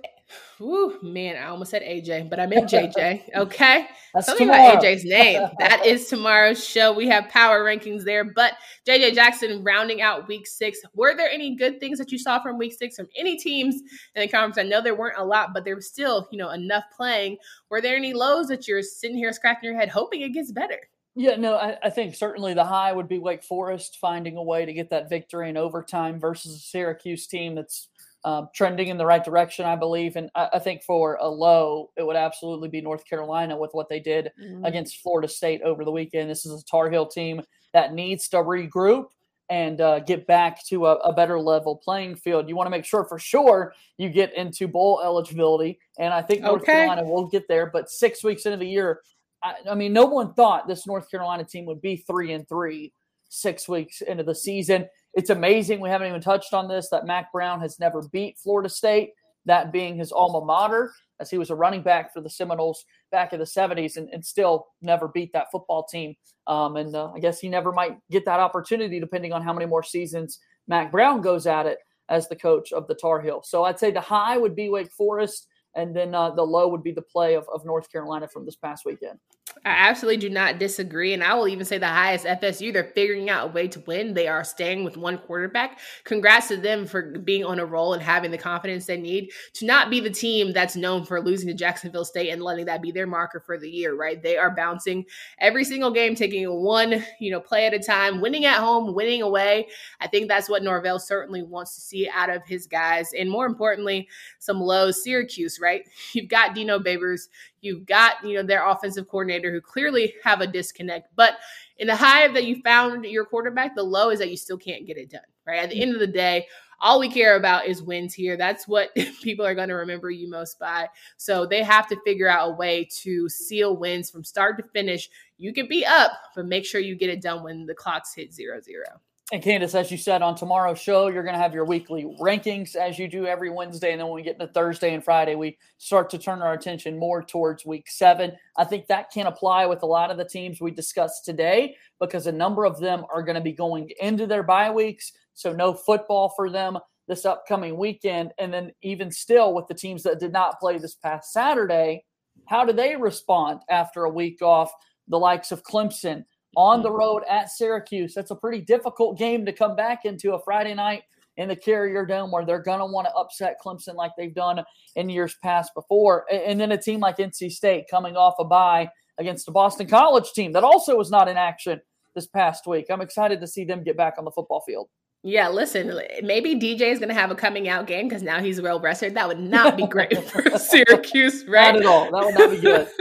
Ooh, 0.60 0.98
man, 1.00 1.36
I 1.36 1.46
almost 1.46 1.70
said 1.70 1.82
AJ, 1.82 2.28
but 2.28 2.40
I 2.40 2.46
meant 2.46 2.68
JJ. 2.68 3.22
Okay. 3.36 3.86
That's 4.12 4.26
Tell 4.26 4.36
me 4.36 4.46
about 4.46 4.82
AJ's 4.82 5.04
name. 5.04 5.48
that 5.60 5.86
is 5.86 6.08
tomorrow's 6.08 6.66
show. 6.66 6.92
We 6.92 7.06
have 7.06 7.28
power 7.28 7.64
rankings 7.64 8.02
there. 8.02 8.24
But 8.24 8.54
JJ 8.84 9.14
Jackson 9.14 9.62
rounding 9.62 10.02
out 10.02 10.26
week 10.26 10.48
six. 10.48 10.80
Were 10.96 11.16
there 11.16 11.30
any 11.30 11.54
good 11.54 11.78
things 11.78 11.98
that 11.98 12.10
you 12.10 12.18
saw 12.18 12.42
from 12.42 12.58
week 12.58 12.74
six 12.76 12.96
from 12.96 13.06
any 13.16 13.36
teams 13.36 13.76
in 14.16 14.22
the 14.22 14.28
conference? 14.28 14.58
I 14.58 14.64
know 14.64 14.82
there 14.82 14.96
weren't 14.96 15.18
a 15.18 15.24
lot, 15.24 15.50
but 15.54 15.64
there 15.64 15.76
was 15.76 15.86
still, 15.86 16.26
you 16.32 16.38
know, 16.38 16.50
enough 16.50 16.84
playing. 16.96 17.36
Were 17.70 17.80
there 17.80 17.94
any 17.94 18.12
lows 18.12 18.48
that 18.48 18.66
you're 18.66 18.82
sitting 18.82 19.16
here 19.16 19.32
scratching 19.32 19.70
your 19.70 19.78
head 19.78 19.88
hoping 19.88 20.22
it 20.22 20.30
gets 20.30 20.50
better? 20.50 20.80
Yeah, 21.14 21.34
no, 21.34 21.56
I, 21.56 21.76
I, 21.82 21.90
think 21.90 22.14
certainly 22.14 22.54
the 22.54 22.64
high 22.64 22.92
would 22.92 23.08
be 23.08 23.18
Wake 23.18 23.42
Forest 23.42 23.98
finding 24.00 24.36
a 24.36 24.42
way 24.42 24.64
to 24.64 24.72
get 24.72 24.90
that 24.90 25.10
victory 25.10 25.48
in 25.48 25.56
overtime 25.56 26.20
versus 26.20 26.54
a 26.54 26.58
Syracuse 26.60 27.26
team 27.26 27.56
that's 27.56 27.88
um, 28.24 28.48
trending 28.54 28.88
in 28.88 28.98
the 28.98 29.06
right 29.06 29.24
direction, 29.24 29.64
I 29.64 29.76
believe. 29.76 30.16
And 30.16 30.30
I, 30.34 30.48
I, 30.54 30.58
think 30.58 30.82
for 30.82 31.18
a 31.20 31.28
low, 31.28 31.90
it 31.96 32.04
would 32.04 32.16
absolutely 32.16 32.68
be 32.68 32.80
North 32.80 33.04
Carolina 33.08 33.56
with 33.56 33.70
what 33.72 33.88
they 33.88 34.00
did 34.00 34.32
mm-hmm. 34.40 34.64
against 34.64 35.00
Florida 35.02 35.28
State 35.28 35.62
over 35.62 35.84
the 35.84 35.92
weekend. 35.92 36.28
This 36.28 36.44
is 36.44 36.60
a 36.60 36.64
Tar 36.64 36.90
Heel 36.90 37.06
team 37.06 37.42
that 37.72 37.94
needs 37.94 38.28
to 38.30 38.38
regroup 38.38 39.06
and 39.50 39.80
uh, 39.80 40.00
get 40.00 40.26
back 40.26 40.64
to 40.66 40.86
a, 40.86 40.96
a, 40.96 41.12
better 41.12 41.40
level 41.40 41.76
playing 41.76 42.16
field. 42.16 42.48
You 42.48 42.56
want 42.56 42.66
to 42.66 42.70
make 42.70 42.84
sure 42.84 43.04
for 43.04 43.18
sure 43.18 43.72
you 43.96 44.10
get 44.10 44.34
into 44.34 44.68
bowl 44.68 45.00
eligibility. 45.02 45.78
And 45.98 46.12
I 46.12 46.20
think 46.20 46.42
North 46.42 46.62
okay. 46.62 46.72
Carolina 46.72 47.04
will 47.04 47.28
get 47.28 47.48
there. 47.48 47.66
But 47.66 47.88
six 47.88 48.22
weeks 48.22 48.44
into 48.44 48.58
the 48.58 48.66
year, 48.66 49.00
I, 49.42 49.54
I 49.70 49.74
mean, 49.74 49.92
no 49.92 50.04
one 50.04 50.34
thought 50.34 50.68
this 50.68 50.86
North 50.86 51.10
Carolina 51.10 51.44
team 51.44 51.64
would 51.66 51.80
be 51.80 51.96
three 51.96 52.32
and 52.32 52.46
three 52.46 52.92
six 53.30 53.68
weeks 53.68 54.00
into 54.00 54.22
the 54.22 54.34
season. 54.34 54.88
It's 55.14 55.30
amazing. 55.30 55.80
We 55.80 55.88
haven't 55.88 56.08
even 56.08 56.20
touched 56.20 56.54
on 56.54 56.68
this 56.68 56.88
that 56.90 57.06
Mack 57.06 57.32
Brown 57.32 57.60
has 57.60 57.80
never 57.80 58.02
beat 58.12 58.38
Florida 58.38 58.68
State, 58.68 59.10
that 59.46 59.72
being 59.72 59.96
his 59.96 60.12
alma 60.12 60.44
mater, 60.44 60.92
as 61.20 61.30
he 61.30 61.38
was 61.38 61.50
a 61.50 61.54
running 61.54 61.82
back 61.82 62.12
for 62.12 62.20
the 62.20 62.30
Seminoles 62.30 62.84
back 63.10 63.32
in 63.32 63.38
the 63.38 63.44
70s 63.44 63.96
and, 63.96 64.08
and 64.10 64.24
still 64.24 64.66
never 64.82 65.08
beat 65.08 65.32
that 65.32 65.50
football 65.50 65.84
team. 65.84 66.14
Um, 66.46 66.76
and 66.76 66.94
uh, 66.94 67.10
I 67.12 67.18
guess 67.18 67.40
he 67.40 67.48
never 67.48 67.72
might 67.72 67.96
get 68.10 68.24
that 68.26 68.40
opportunity 68.40 69.00
depending 69.00 69.32
on 69.32 69.42
how 69.42 69.52
many 69.52 69.66
more 69.66 69.82
seasons 69.82 70.38
Mack 70.68 70.92
Brown 70.92 71.20
goes 71.20 71.46
at 71.46 71.66
it 71.66 71.78
as 72.08 72.28
the 72.28 72.36
coach 72.36 72.72
of 72.72 72.86
the 72.86 72.94
Tar 72.94 73.20
Heels. 73.20 73.50
So 73.50 73.64
I'd 73.64 73.78
say 73.78 73.90
the 73.90 74.00
high 74.00 74.38
would 74.38 74.54
be 74.54 74.68
Wake 74.68 74.92
Forest, 74.92 75.46
and 75.74 75.94
then 75.94 76.14
uh, 76.14 76.30
the 76.30 76.42
low 76.42 76.68
would 76.68 76.82
be 76.82 76.92
the 76.92 77.02
play 77.02 77.34
of, 77.34 77.46
of 77.52 77.64
North 77.64 77.90
Carolina 77.90 78.28
from 78.28 78.44
this 78.44 78.56
past 78.56 78.84
weekend. 78.86 79.18
I 79.64 79.88
absolutely 79.88 80.18
do 80.18 80.30
not 80.30 80.58
disagree. 80.58 81.12
And 81.14 81.22
I 81.22 81.34
will 81.34 81.48
even 81.48 81.64
say 81.64 81.78
the 81.78 81.86
highest 81.86 82.24
FSU, 82.24 82.72
they're 82.72 82.92
figuring 82.94 83.30
out 83.30 83.48
a 83.48 83.52
way 83.52 83.68
to 83.68 83.80
win. 83.80 84.14
They 84.14 84.28
are 84.28 84.44
staying 84.44 84.84
with 84.84 84.96
one 84.96 85.18
quarterback. 85.18 85.78
Congrats 86.04 86.48
to 86.48 86.56
them 86.56 86.86
for 86.86 87.18
being 87.18 87.44
on 87.44 87.58
a 87.58 87.66
roll 87.66 87.94
and 87.94 88.02
having 88.02 88.30
the 88.30 88.38
confidence 88.38 88.86
they 88.86 89.00
need 89.00 89.30
to 89.54 89.66
not 89.66 89.90
be 89.90 90.00
the 90.00 90.10
team 90.10 90.52
that's 90.52 90.76
known 90.76 91.04
for 91.04 91.20
losing 91.20 91.48
to 91.48 91.54
Jacksonville 91.54 92.04
State 92.04 92.30
and 92.30 92.42
letting 92.42 92.66
that 92.66 92.82
be 92.82 92.92
their 92.92 93.06
marker 93.06 93.40
for 93.40 93.58
the 93.58 93.70
year, 93.70 93.94
right? 93.94 94.22
They 94.22 94.36
are 94.36 94.50
bouncing 94.54 95.06
every 95.38 95.64
single 95.64 95.90
game, 95.90 96.14
taking 96.14 96.48
one, 96.50 97.04
you 97.18 97.30
know, 97.30 97.40
play 97.40 97.66
at 97.66 97.74
a 97.74 97.78
time, 97.78 98.20
winning 98.20 98.44
at 98.44 98.58
home, 98.58 98.94
winning 98.94 99.22
away. 99.22 99.68
I 100.00 100.06
think 100.06 100.28
that's 100.28 100.48
what 100.48 100.62
Norvell 100.62 100.98
certainly 100.98 101.42
wants 101.42 101.74
to 101.74 101.80
see 101.80 102.08
out 102.12 102.30
of 102.30 102.42
his 102.46 102.66
guys. 102.66 103.10
And 103.18 103.30
more 103.30 103.46
importantly, 103.46 104.08
some 104.38 104.60
lows. 104.60 105.02
Syracuse, 105.02 105.58
right? 105.60 105.88
You've 106.12 106.28
got 106.28 106.54
Dino 106.54 106.78
Babers, 106.78 107.28
You've 107.60 107.86
got, 107.86 108.24
you 108.24 108.34
know, 108.34 108.42
their 108.42 108.66
offensive 108.66 109.08
coordinator 109.08 109.50
who 109.50 109.60
clearly 109.60 110.14
have 110.24 110.40
a 110.40 110.46
disconnect. 110.46 111.08
But 111.16 111.34
in 111.78 111.86
the 111.86 111.96
high 111.96 112.28
that 112.28 112.44
you 112.44 112.62
found 112.62 113.04
your 113.04 113.24
quarterback, 113.24 113.74
the 113.74 113.82
low 113.82 114.10
is 114.10 114.18
that 114.18 114.30
you 114.30 114.36
still 114.36 114.58
can't 114.58 114.86
get 114.86 114.96
it 114.96 115.10
done. 115.10 115.20
Right. 115.46 115.62
At 115.62 115.70
the 115.70 115.80
end 115.80 115.94
of 115.94 116.00
the 116.00 116.06
day, 116.06 116.46
all 116.80 117.00
we 117.00 117.10
care 117.10 117.36
about 117.36 117.66
is 117.66 117.82
wins 117.82 118.14
here. 118.14 118.36
That's 118.36 118.68
what 118.68 118.94
people 119.22 119.44
are 119.44 119.54
going 119.54 119.68
to 119.68 119.74
remember 119.74 120.10
you 120.10 120.30
most 120.30 120.58
by. 120.58 120.88
So 121.16 121.46
they 121.46 121.62
have 121.62 121.88
to 121.88 122.00
figure 122.04 122.28
out 122.28 122.50
a 122.50 122.54
way 122.54 122.88
to 123.02 123.28
seal 123.28 123.76
wins 123.76 124.10
from 124.10 124.24
start 124.24 124.56
to 124.58 124.62
finish. 124.72 125.08
You 125.38 125.52
can 125.52 125.68
be 125.68 125.84
up, 125.84 126.12
but 126.36 126.46
make 126.46 126.64
sure 126.64 126.80
you 126.80 126.94
get 126.94 127.10
it 127.10 127.22
done 127.22 127.42
when 127.42 127.66
the 127.66 127.74
clocks 127.74 128.14
hit 128.14 128.32
zero 128.32 128.60
zero. 128.60 129.00
And 129.30 129.42
Candace, 129.42 129.74
as 129.74 129.90
you 129.90 129.98
said 129.98 130.22
on 130.22 130.36
tomorrow's 130.36 130.78
show, 130.78 131.08
you're 131.08 131.22
going 131.22 131.34
to 131.34 131.40
have 131.40 131.52
your 131.52 131.66
weekly 131.66 132.16
rankings 132.18 132.74
as 132.74 132.98
you 132.98 133.08
do 133.08 133.26
every 133.26 133.50
Wednesday. 133.50 133.92
And 133.92 134.00
then 134.00 134.06
when 134.06 134.16
we 134.16 134.22
get 134.22 134.40
into 134.40 134.50
Thursday 134.54 134.94
and 134.94 135.04
Friday, 135.04 135.34
we 135.34 135.58
start 135.76 136.08
to 136.10 136.18
turn 136.18 136.40
our 136.40 136.54
attention 136.54 136.98
more 136.98 137.22
towards 137.22 137.66
week 137.66 137.90
seven. 137.90 138.32
I 138.56 138.64
think 138.64 138.86
that 138.86 139.10
can 139.10 139.26
apply 139.26 139.66
with 139.66 139.82
a 139.82 139.86
lot 139.86 140.10
of 140.10 140.16
the 140.16 140.24
teams 140.24 140.62
we 140.62 140.70
discussed 140.70 141.26
today 141.26 141.76
because 142.00 142.26
a 142.26 142.32
number 142.32 142.64
of 142.64 142.80
them 142.80 143.04
are 143.12 143.22
going 143.22 143.34
to 143.34 143.42
be 143.42 143.52
going 143.52 143.90
into 144.00 144.26
their 144.26 144.42
bye 144.42 144.70
weeks. 144.70 145.12
So 145.34 145.52
no 145.52 145.74
football 145.74 146.32
for 146.34 146.48
them 146.48 146.78
this 147.06 147.26
upcoming 147.26 147.76
weekend. 147.76 148.32
And 148.38 148.50
then 148.50 148.72
even 148.80 149.10
still 149.10 149.52
with 149.52 149.66
the 149.66 149.74
teams 149.74 150.02
that 150.04 150.20
did 150.20 150.32
not 150.32 150.58
play 150.58 150.78
this 150.78 150.94
past 150.94 151.34
Saturday, 151.34 152.02
how 152.46 152.64
do 152.64 152.72
they 152.72 152.96
respond 152.96 153.60
after 153.68 154.04
a 154.04 154.10
week 154.10 154.40
off? 154.40 154.72
The 155.08 155.18
likes 155.18 155.52
of 155.52 155.62
Clemson, 155.64 156.24
on 156.56 156.78
mm-hmm. 156.78 156.84
the 156.84 156.92
road 156.92 157.22
at 157.28 157.50
Syracuse. 157.50 158.14
That's 158.14 158.30
a 158.30 158.36
pretty 158.36 158.60
difficult 158.60 159.18
game 159.18 159.44
to 159.46 159.52
come 159.52 159.76
back 159.76 160.04
into 160.04 160.34
a 160.34 160.42
Friday 160.42 160.74
night 160.74 161.02
in 161.36 161.48
the 161.48 161.56
Carrier 161.56 162.04
Dome 162.04 162.30
where 162.30 162.44
they're 162.44 162.62
going 162.62 162.80
to 162.80 162.86
want 162.86 163.06
to 163.06 163.14
upset 163.14 163.56
Clemson 163.64 163.94
like 163.94 164.12
they've 164.18 164.34
done 164.34 164.62
in 164.96 165.08
years 165.08 165.36
past 165.42 165.72
before. 165.74 166.26
And 166.32 166.60
then 166.60 166.72
a 166.72 166.78
team 166.78 167.00
like 167.00 167.18
NC 167.18 167.52
State 167.52 167.86
coming 167.90 168.16
off 168.16 168.34
a 168.38 168.44
bye 168.44 168.90
against 169.18 169.46
the 169.46 169.52
Boston 169.52 169.86
College 169.86 170.32
team 170.32 170.52
that 170.52 170.64
also 170.64 170.96
was 170.96 171.10
not 171.10 171.28
in 171.28 171.36
action 171.36 171.80
this 172.14 172.26
past 172.26 172.66
week. 172.66 172.86
I'm 172.90 173.00
excited 173.00 173.40
to 173.40 173.46
see 173.46 173.64
them 173.64 173.84
get 173.84 173.96
back 173.96 174.14
on 174.18 174.24
the 174.24 174.32
football 174.32 174.62
field. 174.66 174.88
Yeah, 175.24 175.48
listen, 175.48 176.00
maybe 176.22 176.54
DJ 176.54 176.92
is 176.92 177.00
going 177.00 177.08
to 177.08 177.14
have 177.14 177.32
a 177.32 177.34
coming 177.34 177.68
out 177.68 177.88
game 177.88 178.06
because 178.06 178.22
now 178.22 178.40
he's 178.40 178.60
well 178.60 178.78
rested. 178.78 179.14
That 179.14 179.26
would 179.26 179.40
not 179.40 179.76
be 179.76 179.84
great 179.84 180.16
for 180.30 180.56
Syracuse, 180.56 181.44
right? 181.48 181.74
Not 181.74 181.80
at 181.80 181.86
all. 181.86 182.04
That 182.12 182.24
would 182.24 182.34
not 182.36 182.50
be 182.52 182.60
good. 182.60 182.88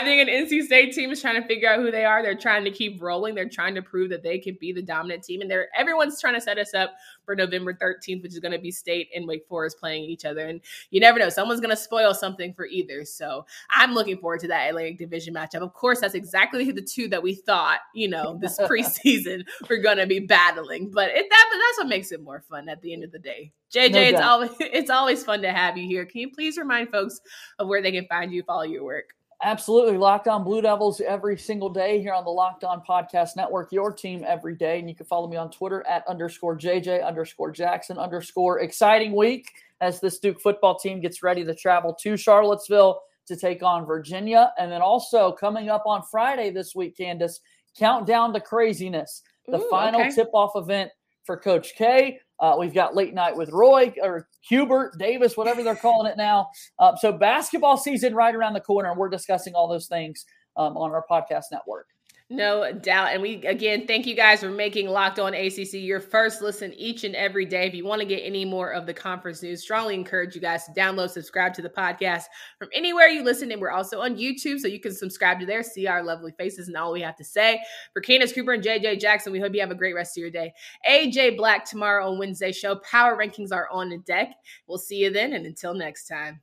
I 0.00 0.04
think 0.04 0.28
an 0.28 0.46
NC 0.46 0.62
State 0.66 0.92
team 0.92 1.10
is 1.10 1.20
trying 1.20 1.42
to 1.42 1.48
figure 1.48 1.68
out 1.68 1.80
who 1.80 1.90
they 1.90 2.04
are. 2.04 2.22
They're 2.22 2.36
trying 2.36 2.62
to 2.64 2.70
keep 2.70 3.02
rolling. 3.02 3.34
They're 3.34 3.48
trying 3.48 3.74
to 3.74 3.82
prove 3.82 4.10
that 4.10 4.22
they 4.22 4.38
can 4.38 4.56
be 4.60 4.72
the 4.72 4.82
dominant 4.82 5.24
team, 5.24 5.40
and 5.40 5.50
they're 5.50 5.66
everyone's 5.76 6.20
trying 6.20 6.34
to 6.34 6.40
set 6.40 6.58
us 6.58 6.74
up 6.74 6.94
for 7.24 7.34
November 7.34 7.74
13th, 7.74 8.22
which 8.22 8.32
is 8.32 8.38
going 8.38 8.52
to 8.52 8.58
be 8.58 8.70
State 8.70 9.08
and 9.14 9.26
Wake 9.26 9.46
Forest 9.48 9.78
playing 9.78 10.04
each 10.04 10.24
other. 10.24 10.46
And 10.46 10.60
you 10.90 11.00
never 11.00 11.18
know, 11.18 11.28
someone's 11.28 11.60
going 11.60 11.74
to 11.74 11.76
spoil 11.76 12.14
something 12.14 12.54
for 12.54 12.66
either. 12.66 13.04
So 13.04 13.46
I'm 13.70 13.94
looking 13.94 14.18
forward 14.18 14.40
to 14.40 14.48
that 14.48 14.68
Atlantic 14.68 14.98
Division 14.98 15.34
matchup. 15.34 15.62
Of 15.62 15.72
course, 15.72 16.00
that's 16.00 16.14
exactly 16.14 16.70
the 16.70 16.82
two 16.82 17.08
that 17.08 17.22
we 17.22 17.34
thought, 17.34 17.80
you 17.94 18.08
know, 18.08 18.38
this 18.40 18.58
preseason 18.60 19.44
we're 19.68 19.82
going 19.82 19.98
to 19.98 20.06
be 20.06 20.20
battling, 20.20 20.90
but 20.90 21.10
it 21.10 21.26
that 21.28 21.48
that's 21.52 21.78
what 21.78 21.88
makes 21.88 22.12
it 22.12 22.22
more 22.22 22.42
fun 22.48 22.68
at 22.68 22.80
the 22.82 22.92
end 22.92 23.04
of 23.04 23.12
the 23.12 23.18
day. 23.18 23.52
JJ, 23.72 23.92
no 23.92 24.00
it's 24.00 24.20
always 24.20 24.50
it's 24.60 24.90
always 24.90 25.24
fun 25.24 25.42
to 25.42 25.52
have 25.52 25.76
you 25.76 25.86
here. 25.86 26.04
Can 26.04 26.20
you 26.20 26.30
please 26.30 26.58
remind 26.58 26.90
folks 26.90 27.20
of 27.58 27.68
where 27.68 27.82
they 27.82 27.92
can 27.92 28.06
find 28.06 28.32
you, 28.32 28.42
follow 28.42 28.62
your 28.62 28.84
work? 28.84 29.14
Absolutely. 29.44 29.98
Locked 29.98 30.28
on 30.28 30.44
Blue 30.44 30.62
Devils 30.62 31.00
every 31.00 31.36
single 31.36 31.68
day 31.68 32.00
here 32.00 32.12
on 32.12 32.24
the 32.24 32.30
Locked 32.30 32.62
On 32.62 32.80
Podcast 32.88 33.34
Network, 33.34 33.72
your 33.72 33.92
team 33.92 34.24
every 34.24 34.54
day. 34.54 34.78
And 34.78 34.88
you 34.88 34.94
can 34.94 35.04
follow 35.04 35.26
me 35.26 35.36
on 35.36 35.50
Twitter 35.50 35.84
at 35.88 36.06
underscore 36.06 36.56
JJ 36.56 37.04
underscore 37.04 37.50
Jackson 37.50 37.98
underscore 37.98 38.60
exciting 38.60 39.16
week 39.16 39.50
as 39.80 39.98
this 39.98 40.20
Duke 40.20 40.40
football 40.40 40.78
team 40.78 41.00
gets 41.00 41.24
ready 41.24 41.44
to 41.44 41.54
travel 41.56 41.92
to 42.02 42.16
Charlottesville 42.16 43.00
to 43.26 43.34
take 43.34 43.64
on 43.64 43.84
Virginia. 43.84 44.52
And 44.58 44.70
then 44.70 44.80
also 44.80 45.32
coming 45.32 45.68
up 45.68 45.82
on 45.86 46.04
Friday 46.08 46.50
this 46.50 46.76
week, 46.76 46.96
Candace, 46.96 47.40
countdown 47.76 48.32
to 48.34 48.40
craziness, 48.40 49.22
the 49.48 49.58
Ooh, 49.58 49.68
final 49.68 50.02
okay. 50.02 50.12
tip 50.12 50.30
off 50.32 50.52
event 50.54 50.92
for 51.24 51.36
Coach 51.36 51.74
K. 51.76 52.20
Uh, 52.42 52.56
we've 52.58 52.74
got 52.74 52.96
late 52.96 53.14
night 53.14 53.36
with 53.36 53.50
Roy 53.50 53.94
or 54.02 54.28
Hubert 54.40 54.98
Davis, 54.98 55.36
whatever 55.36 55.62
they're 55.62 55.76
calling 55.76 56.10
it 56.10 56.16
now. 56.16 56.48
Uh, 56.80 56.96
so 56.96 57.12
basketball 57.12 57.76
season 57.76 58.16
right 58.16 58.34
around 58.34 58.52
the 58.52 58.60
corner, 58.60 58.90
and 58.90 58.98
we're 58.98 59.08
discussing 59.08 59.54
all 59.54 59.68
those 59.68 59.86
things 59.86 60.26
um, 60.56 60.76
on 60.76 60.90
our 60.90 61.04
podcast 61.08 61.44
network. 61.52 61.86
No 62.30 62.72
doubt. 62.72 63.12
And 63.12 63.20
we, 63.20 63.44
again, 63.44 63.86
thank 63.86 64.06
you 64.06 64.14
guys 64.14 64.40
for 64.40 64.48
making 64.48 64.88
Locked 64.88 65.18
On 65.18 65.34
ACC 65.34 65.74
your 65.74 66.00
first 66.00 66.40
listen 66.40 66.72
each 66.74 67.04
and 67.04 67.14
every 67.14 67.44
day. 67.44 67.66
If 67.66 67.74
you 67.74 67.84
want 67.84 68.00
to 68.00 68.06
get 68.06 68.20
any 68.24 68.44
more 68.44 68.70
of 68.70 68.86
the 68.86 68.94
conference 68.94 69.42
news, 69.42 69.62
strongly 69.62 69.94
encourage 69.94 70.34
you 70.34 70.40
guys 70.40 70.64
to 70.64 70.72
download, 70.72 71.10
subscribe 71.10 71.52
to 71.54 71.62
the 71.62 71.68
podcast 71.68 72.24
from 72.58 72.68
anywhere 72.72 73.08
you 73.08 73.22
listen. 73.22 73.52
And 73.52 73.60
we're 73.60 73.70
also 73.70 74.00
on 74.00 74.16
YouTube, 74.16 74.60
so 74.60 74.68
you 74.68 74.80
can 74.80 74.94
subscribe 74.94 75.40
to 75.40 75.46
there, 75.46 75.62
see 75.62 75.86
our 75.86 76.02
lovely 76.02 76.32
faces 76.38 76.68
and 76.68 76.76
all 76.76 76.92
we 76.92 77.02
have 77.02 77.16
to 77.16 77.24
say. 77.24 77.60
For 77.92 78.00
Candace 78.00 78.32
Cooper 78.32 78.52
and 78.52 78.64
JJ 78.64 79.00
Jackson, 79.00 79.32
we 79.32 79.40
hope 79.40 79.54
you 79.54 79.60
have 79.60 79.70
a 79.70 79.74
great 79.74 79.94
rest 79.94 80.16
of 80.16 80.22
your 80.22 80.30
day. 80.30 80.52
AJ 80.88 81.36
Black 81.36 81.64
tomorrow 81.64 82.10
on 82.10 82.18
Wednesday 82.18 82.52
show. 82.52 82.76
Power 82.76 83.16
rankings 83.16 83.52
are 83.52 83.68
on 83.70 83.90
the 83.90 83.98
deck. 83.98 84.34
We'll 84.66 84.78
see 84.78 84.96
you 84.96 85.10
then. 85.10 85.34
And 85.34 85.44
until 85.44 85.74
next 85.74 86.08
time. 86.08 86.40